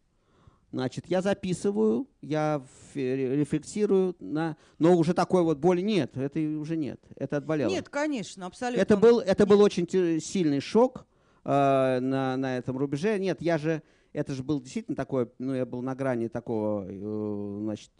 [0.74, 2.65] Значит, я записываю, я
[2.95, 7.69] рефлексирую, на, но уже такой вот боли нет, это уже нет, это отболело.
[7.69, 8.82] Нет, конечно, абсолютно.
[8.82, 9.88] это был, это был очень
[10.19, 11.05] сильный шок
[11.45, 13.19] э, на, на этом рубеже.
[13.19, 17.59] Нет, я же, это же был действительно такой, ну, я был на грани такого, э,
[17.61, 17.91] значит,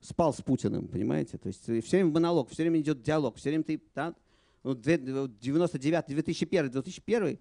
[0.00, 1.36] спал с Путиным, понимаете?
[1.36, 4.14] То есть все время монолог, все время идет диалог, все время ты, да,
[4.62, 7.38] ну, две- 99, 2001, 2001,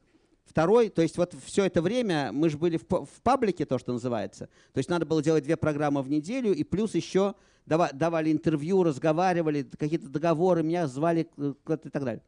[0.47, 3.93] второй, то есть вот все это время мы же были в, в паблике, то, что
[3.93, 4.49] называется.
[4.73, 7.35] То есть надо было делать две программы в неделю, и плюс еще
[7.65, 12.23] дава- давали интервью, разговаривали, какие-то договоры, меня звали и так далее.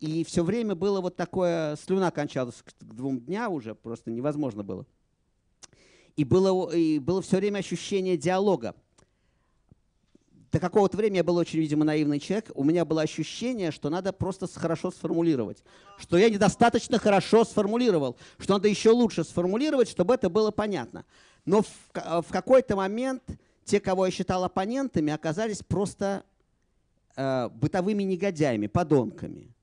[0.00, 4.86] И все время было вот такое, слюна кончалась к двум дня уже, просто невозможно было.
[6.16, 8.74] И было, и было все время ощущение диалога.
[10.50, 12.50] До какого-то времени я был очень, видимо, наивный человек.
[12.54, 15.62] У меня было ощущение, что надо просто хорошо сформулировать.
[15.98, 18.16] Что я недостаточно хорошо сформулировал.
[18.38, 21.04] Что надо еще лучше сформулировать, чтобы это было понятно.
[21.44, 23.22] Но в, ка- в какой-то момент
[23.64, 26.24] те, кого я считал оппонентами, оказались просто
[27.16, 29.54] э, бытовыми негодяями, подонками.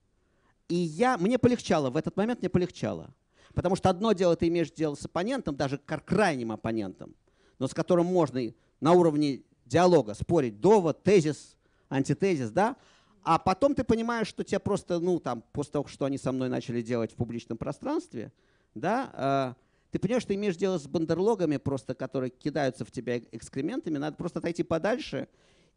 [0.70, 3.10] И я, мне полегчало, в этот момент мне полегчало.
[3.56, 7.16] Потому что одно дело, ты имеешь дело с оппонентом, даже крайним оппонентом,
[7.58, 8.42] но с которым можно
[8.82, 11.56] на уровне диалога спорить, довод, тезис,
[11.90, 12.76] антитезис, да?
[13.24, 16.48] А потом ты понимаешь, что тебя просто, ну, там, после того, что они со мной
[16.50, 18.32] начали делать в публичном пространстве,
[18.76, 23.18] да, э, ты понимаешь, что ты имеешь дело с бандерлогами просто, которые кидаются в тебя
[23.18, 25.28] экскрементами, надо просто отойти подальше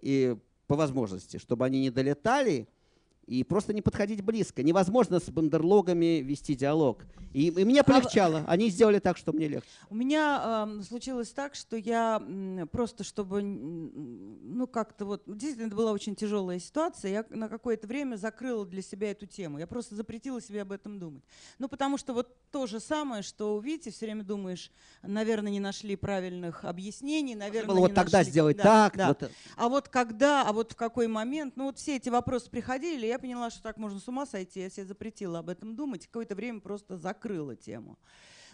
[0.01, 0.36] и
[0.66, 2.69] по возможности, чтобы они не долетали,
[3.28, 4.62] и просто не подходить близко.
[4.62, 7.05] Невозможно с бандерлогами вести диалог.
[7.34, 8.42] И, и мне полегчало.
[8.46, 9.68] Они сделали так, что мне легче.
[9.90, 12.22] У меня э, случилось так, что я
[12.72, 18.16] просто, чтобы, ну как-то вот, действительно, это была очень тяжелая ситуация, я на какое-то время
[18.16, 19.59] закрыла для себя эту тему.
[19.59, 21.22] Я просто запретила себе об этом думать.
[21.59, 24.72] Ну потому что вот то же самое, что, видите, все время думаешь,
[25.02, 28.96] наверное, не нашли правильных объяснений, наверное, Было вот тогда нашли- сделать Да, так.
[28.96, 29.09] да.
[29.09, 32.50] вот, э, А вот когда, а вот в какой момент, ну вот все эти вопросы
[32.50, 36.06] приходили, я поняла, что так можно с ума сойти, я себе запретила об этом думать,
[36.06, 37.98] какое-то время просто закрыла тему.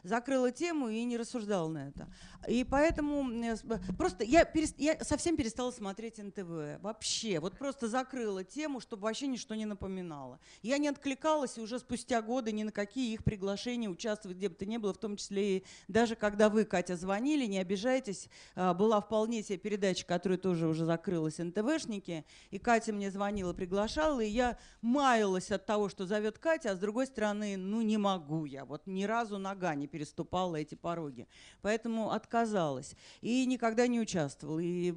[0.05, 2.09] Закрыла тему и не рассуждала на это.
[2.47, 3.56] И поэтому э,
[3.98, 6.81] просто я, перес- я совсем перестала смотреть НТВ.
[6.81, 7.40] Вообще.
[7.40, 10.39] Вот просто закрыла тему, чтобы вообще ничто не напоминало.
[10.62, 14.55] Я не откликалась и уже спустя годы ни на какие их приглашения участвовать где бы
[14.55, 18.74] то ни было, в том числе и даже когда вы, Катя, звонили, не обижайтесь, а,
[18.74, 24.28] была вполне себе передача, которая тоже уже закрылась, НТВшники, и Катя мне звонила, приглашала, и
[24.28, 28.64] я маялась от того, что зовет Катя, а с другой стороны, ну не могу я,
[28.64, 31.28] вот ни разу нога не переступала эти пороги,
[31.62, 34.58] поэтому отказалась и никогда не участвовала.
[34.58, 34.92] И,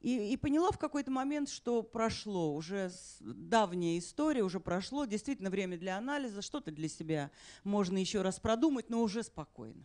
[0.00, 2.90] и, и поняла в какой-то момент, что прошло, уже
[3.20, 7.30] давняя история, уже прошло, действительно время для анализа, что-то для себя
[7.62, 9.84] можно еще раз продумать, но уже спокойно.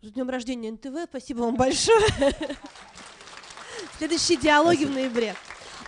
[0.00, 1.10] С днем рождения НТВ.
[1.10, 2.08] Спасибо вам большое.
[3.98, 5.36] Следующие диалоги в ноябре.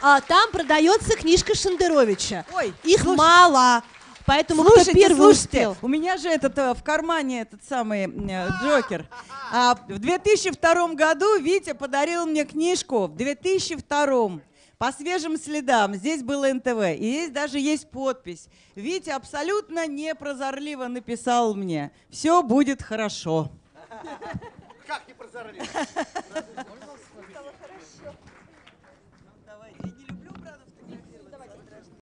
[0.02, 2.44] А, там продается книжка Шендеровича.
[2.52, 3.82] Ой, Их слушай- мало.
[4.26, 5.76] Поэтому кто Слушайте, первый слушайте, успел.
[5.82, 9.06] у меня же этот э, в кармане этот самый э, Джокер.
[9.52, 14.40] А в 2002 году Витя подарил мне книжку в 2002
[14.78, 15.94] по свежим следам.
[15.94, 16.98] Здесь было НТВ.
[16.98, 18.48] И здесь даже есть подпись.
[18.74, 21.92] Витя абсолютно непрозорливо написал мне.
[22.10, 23.50] Все будет хорошо.
[24.86, 25.64] Как не прозорливо?